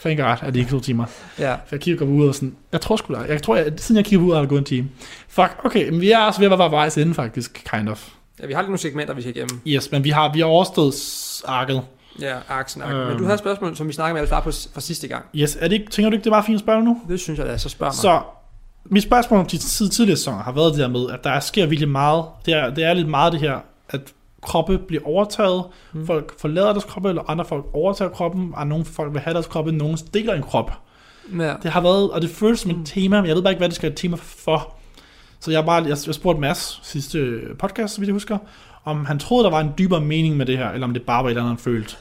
[0.00, 1.04] thank god, at det ikke to timer.
[1.38, 1.54] Ja.
[1.54, 4.04] For jeg kigger ud og sådan, jeg tror sgu da, jeg tror, jeg, siden jeg
[4.04, 4.88] kigger ud, har det gået en time.
[5.28, 8.08] Fuck, okay, men vi er også ved at være vejs inde faktisk, kind of.
[8.42, 8.46] Ja.
[8.46, 9.60] vi har lige nogle segmenter, vi skal igennem.
[9.66, 10.94] Yes, men vi har, vi har overstået
[11.44, 11.82] arket.
[12.20, 12.82] Ja, aksen.
[12.86, 13.18] Men Øhm.
[13.18, 15.24] du havde et spørgsmål, som vi snakkede med Alfar på fra sidste gang.
[15.34, 17.00] Yes, er det ikke, tænker du ikke, det var fint at spørge nu?
[17.08, 17.94] Det synes jeg da, så spørg mig.
[17.94, 18.20] Så,
[18.84, 21.66] mit spørgsmål om de tid- tidligere sæsoner har været det der med, at der sker
[21.66, 23.58] virkelig meget, det er, det er lidt meget det her,
[23.90, 24.00] at
[24.42, 26.06] kroppe bliver overtaget, mm.
[26.06, 29.46] folk forlader deres kroppe, eller andre folk overtager kroppen, og nogle folk vil have deres
[29.46, 30.70] kroppe, nogen deler en krop.
[31.38, 31.54] Ja.
[31.62, 32.84] Det har været, og det føles som et Mm.
[32.84, 34.75] tema, men jeg ved bare ikke, hvad det skal være et tema for.
[35.46, 38.38] Så jeg, bare, jeg, jeg spurgte Mads sidste podcast, så vidt jeg husker,
[38.84, 41.22] om han troede, der var en dybere mening med det her, eller om det bare
[41.24, 41.96] var et eller andet, han følte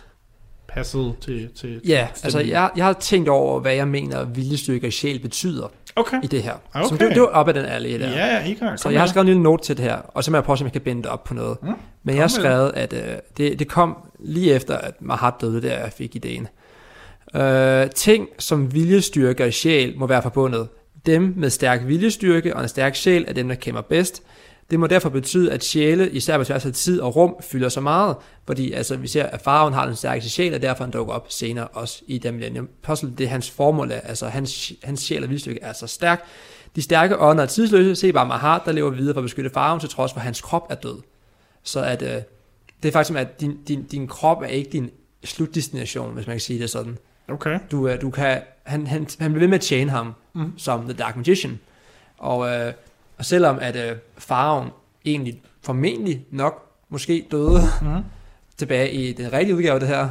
[0.67, 4.87] passede til, til Ja, til altså jeg, jeg har tænkt over, hvad jeg mener, viljestykke
[4.87, 6.23] og sjæl betyder Okay.
[6.23, 6.53] i det her.
[6.73, 6.87] Okay.
[6.87, 8.09] Så det, det var op ad den allé der.
[8.09, 8.79] Ja, ja, helt klart.
[8.79, 10.57] Så jeg har skrevet en lille note til det her, og så må jeg prøve,
[10.59, 11.57] om jeg kan binde det op på noget.
[11.63, 11.69] Mm.
[12.03, 12.99] Men jeg har skrevet, at øh,
[13.37, 16.47] det, det kom lige efter, at Mahat døde, der jeg fik ideen.
[17.35, 20.67] Øh, ting som viljestyrke og sjæl må være forbundet.
[21.05, 24.23] Dem med stærk viljestyrke og en stærk sjæl er dem, der kæmper bedst.
[24.71, 27.81] Det må derfor betyde, at sjæle, især på tværs af tid og rum, fylder så
[27.81, 31.13] meget, fordi altså, vi ser, at faraven har den stærkeste sjæl, og derfor han dukker
[31.13, 33.13] op senere også i den Millennium Puzzle.
[33.17, 36.25] Det er hans formål, altså hans, hans sjæl og viljestyrke er så stærk.
[36.75, 37.95] De stærke ånder er tidsløse.
[37.95, 40.41] Se bare Mahat, der lever videre for at beskytte faraven, til trods for, at hans
[40.41, 41.01] krop er død.
[41.63, 42.21] Så at, øh,
[42.83, 44.89] det er faktisk, at din, din, din krop er ikke din
[45.23, 46.97] slutdestination, hvis man kan sige det sådan.
[47.27, 47.59] Okay.
[47.71, 50.53] Du, øh, du kan, han, han, han bliver ved med at tjene ham Mm.
[50.57, 51.59] som The Dark Magician.
[52.17, 52.73] Og, øh,
[53.17, 54.69] og selvom at øh, faraven
[55.05, 57.87] egentlig formentlig nok måske døde Mm.
[58.57, 60.09] tilbage i den rigtige udgave af det her,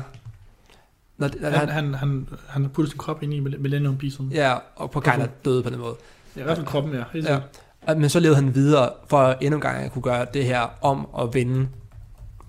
[1.18, 4.32] når, når Han, han, han, han, puttet sin krop ind i Millennium Beasten.
[4.32, 4.50] Ja.
[4.50, 5.94] ja, og på kind døde på den måde.
[6.36, 7.02] I hvert fald kroppen, ja.
[7.12, 7.38] Helt Ja.
[7.86, 10.66] Og- Men så levede han videre for endnu en gang at kunne gøre det her
[10.82, 11.68] om og vende.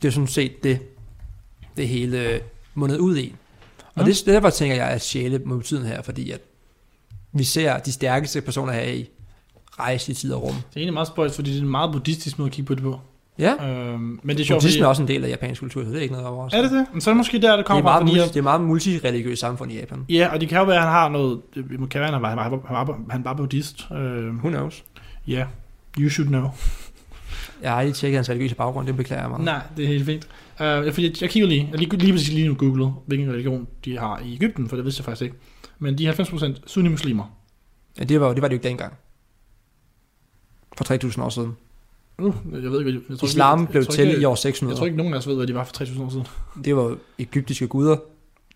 [0.01, 0.79] Det er sådan set det,
[1.77, 2.39] det hele
[2.73, 3.35] mundet ud i.
[3.95, 4.05] Og Mm.
[4.05, 6.41] det, derfor tænker jeg, at sjæle må betyde her, fordi at
[7.33, 9.09] vi ser de stærkeste personer her i
[9.79, 10.53] rejse i tid og rum.
[10.53, 12.75] Det er egentlig meget spøjs, fordi det er en meget buddhistisk måde at kigge på
[12.75, 12.99] det på.
[13.39, 14.89] Ja, Øhm, men det er sjovt, buddhisme er fordi...
[14.89, 16.49] også en del af japansk kultur, så det er ikke noget over.
[16.53, 16.85] Er det det?
[16.91, 18.19] Men så er det måske der, det Det er, kommer fra, meget fordi...
[18.19, 20.05] multi, det er meget multireligiøst samfund i Japan.
[20.09, 21.41] Ja, og det kan jo være, at han har noget...
[21.55, 22.37] Det kan være, at han var, han
[22.87, 23.87] var, han var, buddhist.
[23.91, 24.83] Øhm, Who knows?
[25.27, 25.45] ja,
[25.99, 26.49] you should know.
[27.61, 29.39] Jeg har ikke tjekket hans religiøse baggrund, det beklager jeg mig.
[29.39, 30.27] Nej, det er helt fint.
[30.59, 33.67] Uh, fordi jeg, jeg kigger lige, jeg lige, lige præcis lige nu googlet, hvilken religion
[33.85, 35.35] de har i Ægypten, for det vidste jeg faktisk ikke.
[35.79, 37.37] Men de er 90% sunni-muslimer.
[37.99, 38.93] Ja, det, var, det var det jo ikke dengang.
[40.77, 41.57] For 3.000 år siden.
[42.19, 44.37] Uh, jeg ved ikke, jeg tror Islam ikke, blev jeg til ikke, i år Jeg
[44.37, 44.77] 600.
[44.77, 46.27] tror ikke, nogen af os ved, hvad de var for 3.000 år siden.
[46.65, 47.97] Det var egyptiske guder.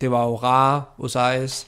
[0.01, 1.67] Det var jo Ra, Osiris,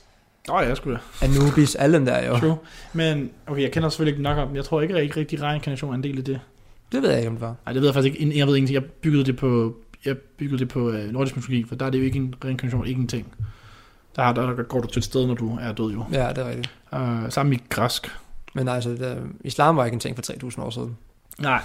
[0.49, 0.97] Åh oh, ja, sgu da.
[1.21, 2.37] Anubis, alle dem der jo.
[2.39, 2.57] True.
[2.93, 4.55] Men, okay, jeg kender selvfølgelig ikke nok om.
[4.55, 6.39] Jeg tror ikke, at ikke rigtig reinkarnation er en del af det.
[6.91, 7.55] Det ved jeg ikke, om det var.
[7.65, 8.37] Nej, det ved jeg faktisk ikke.
[8.37, 8.73] Jeg ved ingenting.
[8.73, 9.75] Jeg byggede det på,
[10.05, 12.87] jeg byggede det på uh, nordisk mytologi, for der er det jo ikke en reinkarnation,
[12.87, 13.33] ikke en ting.
[14.15, 16.03] Der, er- der går du til et sted, når du er død jo.
[16.11, 16.71] Ja, det er rigtigt.
[16.93, 18.07] Uh, sammen i græsk.
[18.53, 20.97] Men altså, det, islam var ikke en ting for 3.000 år siden.
[21.39, 21.61] Nej.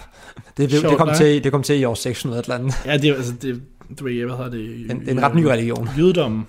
[0.56, 2.74] Det, det, Sjovt det, kom, til, det kom til i år 600 et eller andet.
[2.84, 3.62] Ja, det er altså, det,
[3.98, 4.90] du ved, hvad hedder det?
[4.90, 5.88] En, en ret ny religion.
[5.98, 6.46] Jødedommen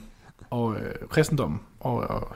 [0.49, 2.27] og øh, kristendommen og, og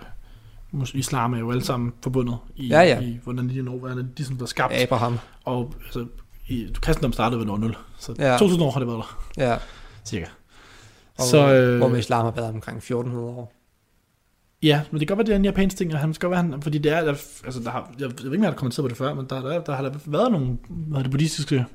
[0.94, 3.00] islam er jo alle sammen forbundet i, Ja, ja.
[3.00, 4.74] i hvordan de når, hvordan de sådan der skabt.
[4.74, 5.18] Abraham.
[5.46, 6.06] Og altså,
[6.52, 8.32] i, kristendommen startede ved år 0, så Ja.
[8.32, 8.38] ja.
[8.38, 9.04] 2000 år har det været
[9.38, 9.58] der, Ja.
[10.06, 10.26] cirka.
[11.18, 13.54] Og, Så, øh, Hvor med islam har været omkring 1400 år.
[14.64, 16.42] Ja, men det kan godt være, det er en japansk ting, og han skal være,
[16.44, 17.12] han, fordi det er, der,
[17.46, 19.26] altså der har, jeg, jeg ved ikke, om jeg har kommenteret på det før, men
[19.30, 21.66] der, der, der har der været nogle, hvad er det, buddhistiske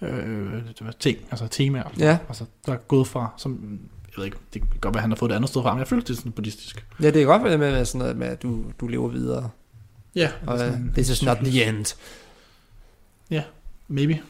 [0.00, 0.52] øh,
[1.00, 2.18] ting, altså temaer, Ja.
[2.28, 5.16] altså, der er gået fra, som, jeg ved ikke, det kan godt være, han har
[5.16, 6.86] fået det andet sted fra, men jeg føler, det er sådan buddhistisk.
[7.02, 9.50] Ja, det kan godt være med, med sådan noget med, at du, du lever videre.
[10.14, 11.86] Ja, Og det er uh, sådan- not the end.
[13.92, 14.20] Maybe.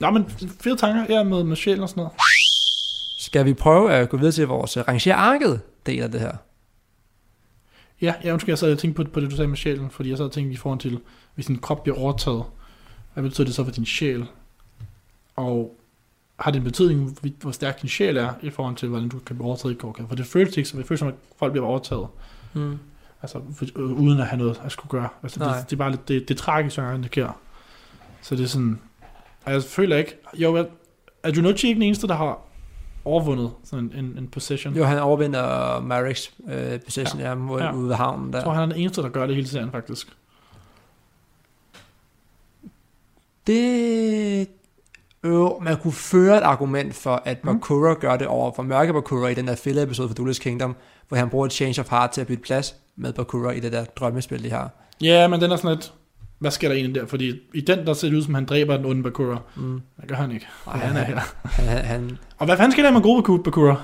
[0.00, 2.12] Nå, men fede tanker, ja, med, med sjæl og sådan noget.
[3.18, 6.32] Skal vi prøve at gå videre til vores uh, rangere arket del af det her?
[8.00, 10.08] Ja, jeg undskyld, jeg sad og tænkte på, på det, du sagde med sjælen, fordi
[10.10, 10.98] jeg sad og tænkte i forhold til,
[11.34, 12.44] hvis din krop bliver overtaget,
[13.14, 14.26] hvad betyder det så for din sjæl?
[15.36, 15.76] Og
[16.40, 19.36] har det en betydning, hvor- stærk din sjæl er, i forhold til, hvordan du kan
[19.36, 20.02] blive overtaget i Gorka?
[20.08, 22.06] For det føles ikke som, det føles som, at folk bliver overtaget,
[22.54, 22.78] Mm.
[23.22, 23.38] altså
[23.76, 25.08] øh, uden at have noget at skulle gøre.
[25.22, 25.56] Altså, Nej.
[25.58, 27.40] det, det, er bare lidt, det, det er tragisk, at indikerer.
[28.22, 28.80] Så det er sådan,
[29.44, 30.66] og jeg føler ikke, jo, vel,
[31.22, 32.38] er Junochi ikke den eneste, der har
[33.04, 34.74] overvundet sådan en, en, en possession?
[34.76, 36.52] Jo, han overvinder Mareks uh,
[36.84, 37.28] possession ja.
[37.28, 37.74] Ja, ude, Ja.
[37.74, 38.38] ude ved havnen der.
[38.38, 40.08] Jeg tror, han er den eneste, der gør det hele serien, faktisk.
[43.46, 44.48] Det...
[45.22, 47.52] Øh, man kunne føre et argument for, at Mm.
[47.58, 50.76] Bakura gør det over for mørke Bakura i den der fælde episode for Duelist Kingdom,
[51.08, 53.72] hvor han bruger et Change of Heart til at bytte plads med Bakura i det
[53.72, 54.70] der drømmespil, de har.
[55.00, 55.92] Ja, men den er sådan lidt,
[56.38, 57.06] hvad sker der egentlig der?
[57.06, 59.38] Fordi i den, der ser det ud som, han dræber den onde Bakura.
[59.56, 59.80] Mm.
[60.00, 60.46] Det gør han ikke.
[60.66, 61.18] Ej, han er her.
[61.44, 63.76] Han, han, han, Og hvad fanden sker der med gode Baku- Bakura?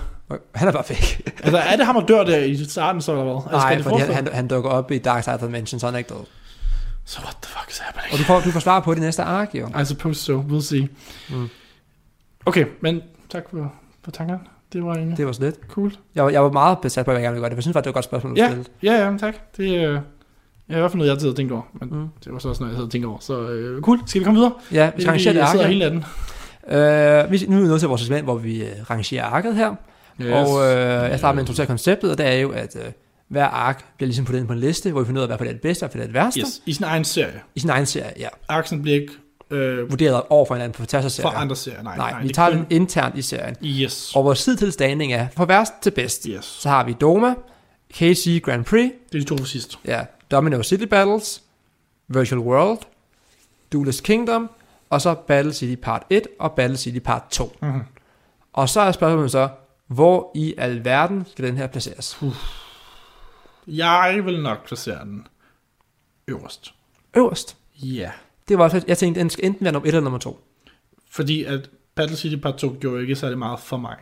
[0.54, 1.30] han er bare væk.
[1.42, 3.34] Altså, er det ham, der dør der i starten, så eller hvad?
[3.34, 5.80] Altså, Nej, skal fordi han, han, han dukker op i Dark Side of the Dimension,
[5.80, 6.24] så han er ikke død.
[7.04, 8.12] Så what the fuck is happening?
[8.12, 9.68] Og du får, du får svar på det næste ark, jo.
[9.80, 10.40] I suppose so.
[10.48, 10.88] We'll see.
[11.30, 11.48] Mm.
[12.46, 13.00] Okay, men
[13.30, 13.72] tak for,
[14.04, 14.40] for tankerne.
[14.72, 15.56] Det var egentlig Det var så lidt.
[15.68, 15.92] cool.
[16.14, 17.62] Jeg, var- jeg var meget besat på, at jeg gerne ville gøre det, for jeg
[17.62, 18.46] synes faktisk, det var et godt spørgsmål, du Ja.
[18.48, 18.68] stillede.
[18.82, 19.34] Ja, ja, tak.
[19.56, 20.00] Det øh,
[20.68, 21.62] er i hvert fald noget, jeg altid har tænkt over.
[21.80, 22.08] Men Mm.
[22.24, 23.18] det var så også noget, jeg havde tænkt over.
[23.20, 23.98] Så øh, cool.
[24.06, 24.52] Skal vi komme videre?
[24.72, 25.50] Ja, vi skal rangere det jeg ark.
[25.50, 25.72] sidder her.
[25.72, 26.04] hele natten.
[26.68, 29.74] Øh, vi, nu er vi nået til vores segment, hvor vi øh, rangerer arket her.
[30.20, 30.32] Yes.
[30.32, 32.82] Og øh, jeg starter med at introducere konceptet, og det er jo, at øh,
[33.28, 35.38] hver ark bliver ligesom puttet ind på en liste, hvor vi finder ud af, hvad
[35.38, 36.40] for det er det bedste og hvad for det er det værste.
[36.40, 37.40] Yes, i sin egen serie.
[37.54, 38.28] I sin egen serie, ja.
[38.48, 39.12] Aksen bliver ikke
[39.50, 41.38] øh, Vurderet over for hinanden på tværs af for serier.
[41.38, 41.82] andre serier.
[41.82, 43.56] Nej, Nej, nej vi tager den internt i serien.
[43.64, 44.12] Yes.
[44.16, 46.24] Og vores tid til standing er fra værst til bedst.
[46.30, 46.44] Yes.
[46.44, 47.34] Så har vi Doma,
[47.94, 49.78] KC Grand Prix, Det er de to for sidst.
[49.86, 50.00] ja,
[50.34, 51.42] Domino City Battles,
[52.08, 52.78] Virtual World,
[53.72, 54.50] Duelist Kingdom,
[54.90, 57.56] og så Battle City Part 1 og Battle City Part 2.
[57.62, 57.80] Mm-hmm.
[58.52, 59.48] Og så er spørgsmålet så,
[59.86, 62.18] Hvor i alverden skal den her placeres?
[63.66, 65.26] Jeg vil nok placere den
[66.28, 66.74] øverst.
[67.16, 67.56] Øverst.
[67.82, 68.10] Ja.
[68.48, 70.44] Det var også, jeg tænkte, den skal enten være nummer 1 eller nummer 2.
[71.10, 73.96] Fordi at Battle City Part 2 gjorde ikke særlig meget for mig.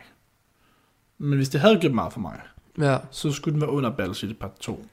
[1.17, 2.41] Men hvis det havde gjort meget for mig,
[2.79, 2.97] Ja.
[3.11, 4.85] så skulle den være under Battle City Part 2.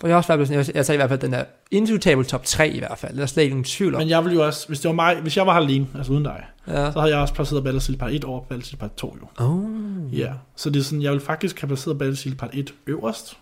[0.00, 2.44] For jeg har også været sådan, jeg, sagde i hvert fald, den er indiskutabel top
[2.44, 3.16] 3 i hvert fald.
[3.16, 4.00] Der er slet ikke nogen tvivl om.
[4.00, 6.12] Men jeg ville jo også, hvis det var mig, hvis jeg var her alene, altså
[6.12, 6.92] uden dig, Ja.
[6.92, 9.44] så havde jeg også placeret Battle City Part 1 over Battle City Part 2 jo.
[9.44, 10.18] Oh.
[10.18, 13.38] Ja, så det er sådan, jeg vil faktisk have placeret Battle City Part 1 øverst,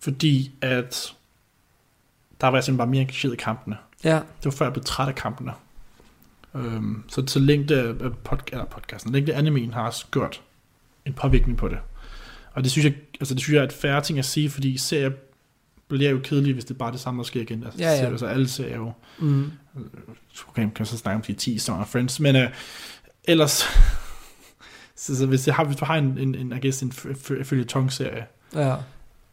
[0.00, 1.12] fordi at
[2.40, 3.76] der var jeg simpelthen bare mere engageret i kampene.
[4.04, 4.14] Ja.
[4.14, 5.52] Det var før jeg blev træt af kampene.
[6.54, 10.40] Øhm, så, så længde af pod, eller podcasten, længde animen har også gjort
[11.06, 11.78] en påvirkning på det.
[12.54, 14.78] Og det synes jeg, altså det synes jeg er et færre ting at sige, fordi
[14.78, 15.10] serier
[15.88, 17.64] bliver jo kedelige, hvis det er bare det samme, der sker igen.
[17.64, 17.96] Altså, Ja, ja.
[17.96, 19.50] Serier, altså alle serier jo, Mm.
[20.48, 22.48] okay, kan jeg så snakke om de 10 Song of Friends, men øh,
[23.24, 23.50] ellers,
[24.96, 26.92] så, så hvis, jeg har, hvis du har en, en, en, I guess, en
[27.44, 28.76] følge serie Ja.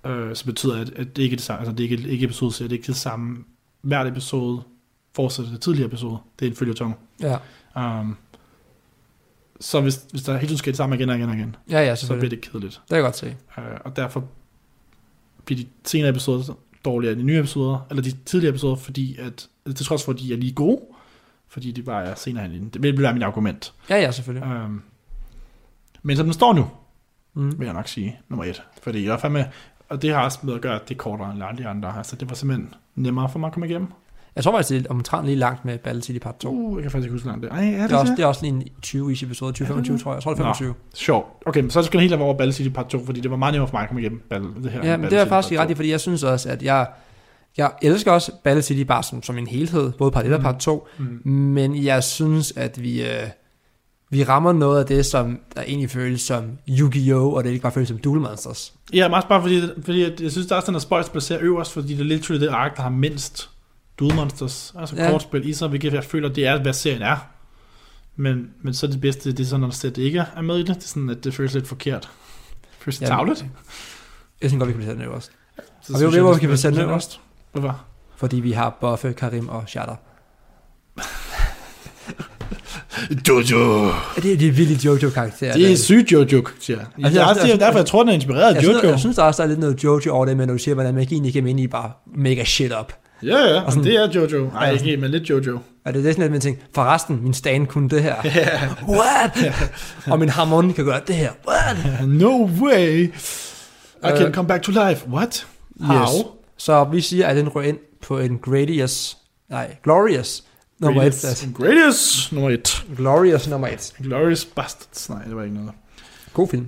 [0.06, 2.26] øh, så betyder det, at det ikke er det samme, altså det er ikke, ikke
[2.26, 3.43] episodeserie, det er ikke det samme,
[3.82, 4.64] hvert episode
[5.16, 6.95] fortsætter det tidligere episode, det er en følgetong.
[7.22, 7.38] Ja.
[7.99, 8.18] Um,
[9.60, 11.80] så hvis, hvis der hele tiden sker det samme igen og igen og igen, Ja,
[11.82, 12.74] ja, så bliver det kedeligt.
[12.74, 13.36] Det kan jeg godt se.
[13.58, 14.24] Uh, og derfor
[15.45, 16.53] bliver de senere episoder
[16.85, 20.19] dårligere end de nye episoder, eller de tidligere episoder, fordi at, til trods for, at
[20.19, 20.81] de er lige gode,
[21.47, 22.69] fordi de bare er senere hen.
[22.69, 23.73] Det vil være mit argument.
[23.89, 24.63] Ja, ja, selvfølgelig.
[24.65, 24.81] Um,
[26.03, 26.67] men som den står nu,
[27.35, 27.59] Mm.
[27.59, 28.63] vil jeg nok sige, nummer et.
[28.81, 29.51] Fordi jeg er fandme,
[29.89, 31.97] og det har også med at gøre, at det er kortere end alle de andre.
[31.97, 33.87] Altså, det var simpelthen nemmere for mig at komme igennem.
[34.36, 36.49] Jeg tror faktisk, det er omtrent lige langt med Battle City Part 2.
[36.49, 37.51] Uh, jeg kan faktisk ikke huske, langt det.
[37.51, 38.23] Ej, er det, Det er, også, det?
[38.23, 39.67] er også lige en 20-ish episode, 20-25
[40.03, 40.15] tror jeg.
[40.15, 40.53] Jeg tror, det er Nå.
[40.53, 40.73] 25.
[40.93, 41.27] Sjovt.
[41.45, 43.53] Okay, så skal det helt være over Battle City Part 2, fordi det var meget
[43.53, 44.86] nemmere for mig at komme igennem Battle, det her.
[44.86, 46.88] Ja, men det er jeg faktisk ret i, fordi jeg synes også, at jeg,
[47.57, 50.55] jeg elsker også Battle City bare som, som en helhed, både part 1 og part
[50.59, 51.31] 2, Mm.
[51.31, 53.09] men jeg synes, at vi, øh,
[54.09, 57.34] vi rammer noget af det, som der egentlig føles som Yu-Gi-Oh!
[57.34, 58.73] og det ikke bare føles som Duel Monsters.
[58.93, 61.73] Ja, men også bare fordi, fordi jeg synes, der er sådan en spøjs placerer øverst,
[61.73, 63.49] fordi det er literally det ark, der har mindst
[63.99, 65.09] Duel Monsters, altså Ja.
[65.11, 67.17] kortspil i sig, hvilket jeg føler, det er, hvad serien er.
[68.15, 70.59] Men, men så er det bedste, det er sådan, når det ikke er med i
[70.59, 72.01] det, det er sådan, at det føles lidt forkert.
[72.61, 73.45] Det føles lidt Ja, tavlet.
[74.41, 75.31] Jeg synes godt, vi kan placere den øverst.
[75.55, 77.19] Så Og synes ved jeg, hvor det vi kan placere den øverst?
[77.51, 77.81] Hvorfor?
[78.15, 79.95] Fordi vi har Buffe, Karim og Shatter.
[83.29, 83.85] Jojo.
[84.15, 85.53] Ja, Det er vilde Jojo-karakterer.
[85.53, 85.75] Det er der.
[85.75, 86.85] sygt Jojo, siger jeg.
[87.05, 88.77] Altså, jeg- det også jeg- det, derfor, jeg tror, den er inspireret af jeg, synes,
[88.83, 88.89] Jojo.
[88.91, 90.75] jeg synes der også, der er lidt noget Jojo over det, men når du siger,
[90.75, 92.93] hvordan magien ikke er inde i bare mega shit up.
[93.24, 94.49] Ja, ja, Og og sådan- det er Jojo.
[94.53, 95.59] Nej, ikke helt, men lidt Jojo.
[95.86, 98.15] Er det det sådan, at man tænker, forresten, min stand kunne det her.
[98.99, 99.53] What?
[100.07, 101.32] og min harmoni kan gøre det her.
[101.47, 102.07] What?
[102.09, 103.03] No way.
[103.07, 103.11] I
[104.17, 105.07] can Øh, come back to life.
[105.07, 105.47] What?
[105.82, 105.95] How?
[106.17, 106.26] Yes.
[106.57, 109.17] Så vi siger, at den rører ind på en Gradius,
[109.49, 110.43] nej, Glorious
[110.80, 111.17] nummer et.
[111.21, 111.47] plads.
[111.57, 112.86] Gradius nummer et.
[112.97, 113.93] Glorious nummer et.
[114.03, 115.09] Glorious Bastards.
[115.09, 115.71] Nej, det var ikke noget.
[116.34, 116.67] God film.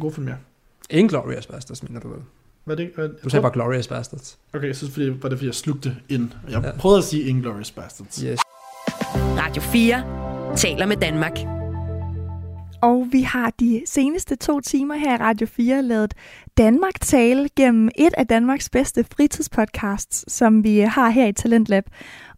[0.00, 0.34] God film, ja.
[0.90, 2.18] Ingen Glorious Bastards, mener du vel?
[2.66, 4.38] Var det var- Du sagde bare Glorious Bastards.
[4.54, 6.30] Okay, jeg synes, fordi, var det fordi, jeg slugte ind.
[6.50, 6.70] Jeg Ja.
[6.78, 8.16] prøvede at sige Inglourious Bastards.
[8.20, 8.38] Yes.
[9.38, 11.38] Radio 4 taler med Danmark.
[12.82, 16.14] Og vi har de seneste to timer her i Radio 4 lavet
[16.58, 21.84] Danmark tale gennem et af Danmarks bedste fritidspodcasts, som vi har her i Talentlab.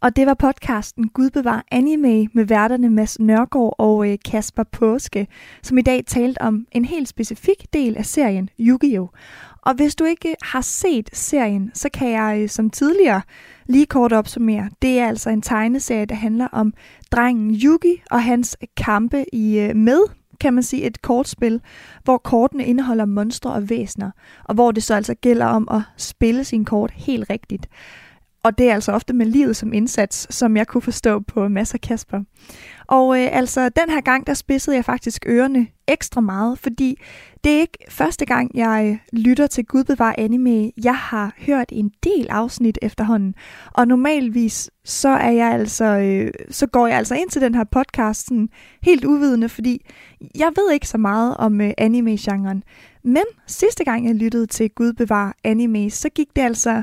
[0.00, 5.26] Og det var podcasten Gud bevar anime med værterne Mads Nørgaard og øh, Kasper Påske,
[5.62, 9.06] som i dag talte om en helt specifik del af serien Yu-Gi-Oh!
[9.64, 13.22] Og hvis du ikke har set serien, så kan jeg øh, som tidligere
[13.66, 14.70] lige kort opsummere.
[14.82, 16.74] Det er altså en tegneserie, der handler om
[17.12, 20.00] drengen Yugi og hans kampe i øh, med
[20.40, 21.60] kan man sige, et kortspil,
[22.04, 24.10] hvor kortene indeholder monstre og væsner,
[24.44, 27.68] og hvor det så altså gælder om at spille sin kort helt rigtigt.
[28.45, 31.78] Og det er altså ofte med livet som indsats, som jeg kunne forstå på masser
[31.78, 32.20] Kasper.
[32.86, 36.99] Og øh, altså, den her gang, der spidsede jeg faktisk ørerne ekstra meget, fordi
[37.45, 40.70] det er ikke første gang, jeg øh, lytter til Gud bevar anime.
[40.84, 43.34] Jeg har hørt en del afsnit efterhånden,
[43.72, 47.64] og normalvis så er jeg altså, øh, så går jeg altså ind til den her
[47.64, 48.49] podcast sådan
[48.82, 49.86] helt uvidende, fordi
[50.38, 52.62] jeg ved ikke så meget om øh, anime-genren.
[53.05, 56.82] Men sidste gang jeg lyttede til Gud bevar anime, så gik det altså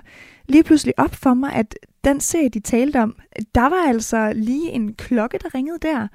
[0.52, 3.16] lige pludselig op for mig, at den serie, de talte om,
[3.56, 6.08] der var altså lige en klokke, der ringede der.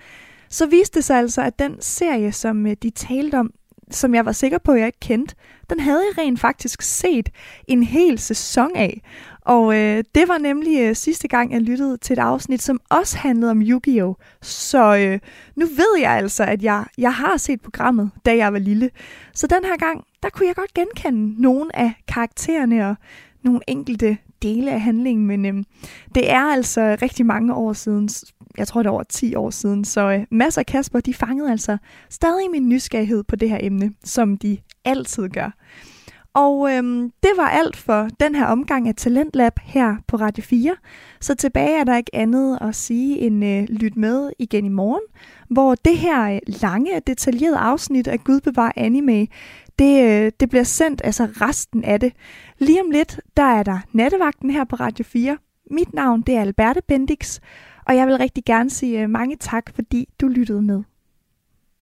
[0.48, 3.50] Så viste det sig altså, at den serie, som øh, de talte om,
[3.90, 5.34] som jeg var sikker på, at jeg ikke kendte,
[5.70, 7.28] den havde jeg rent faktisk set
[7.68, 9.02] en hel sæson af.
[9.40, 13.18] Og øh, det var nemlig øh, sidste gang, jeg lyttede til et afsnit, som også
[13.18, 14.14] handlede om Yu-Gi-Oh!
[14.42, 15.18] Så øh,
[15.56, 18.90] nu ved jeg altså, at jeg, jeg har set programmet, da jeg var lille.
[19.34, 22.94] Så den her gang, der kunne jeg godt genkende nogle af karaktererne og
[23.42, 25.64] nogle enkelte dele af handlingen, men øhm,
[26.14, 28.08] det er altså rigtig mange år siden,
[28.58, 29.84] jeg tror det er over 10 år siden.
[29.84, 31.76] Så øh, Mads og Kasper, de fangede altså
[32.10, 35.50] stadig min nysgerrighed på det her emne, som de altid gør.
[36.34, 40.76] Og øhm, det var alt for den her omgang af Talentlab her på Radio 4.
[41.20, 45.02] Så tilbage er der ikke andet at sige end øh, lyt med igen i morgen,
[45.48, 49.26] hvor det her lange lange, detaljerede afsnit af Gud bevar anime,
[49.78, 52.12] det, øh, det bliver sendt, altså resten af det.
[52.58, 55.38] Lige om lidt, der er der nattevagten her på Radio 4.
[55.70, 57.40] Mit navn, det er Alberte Bendix,
[57.86, 60.82] og jeg vil rigtig gerne sige øh, mange tak, fordi du lyttede med.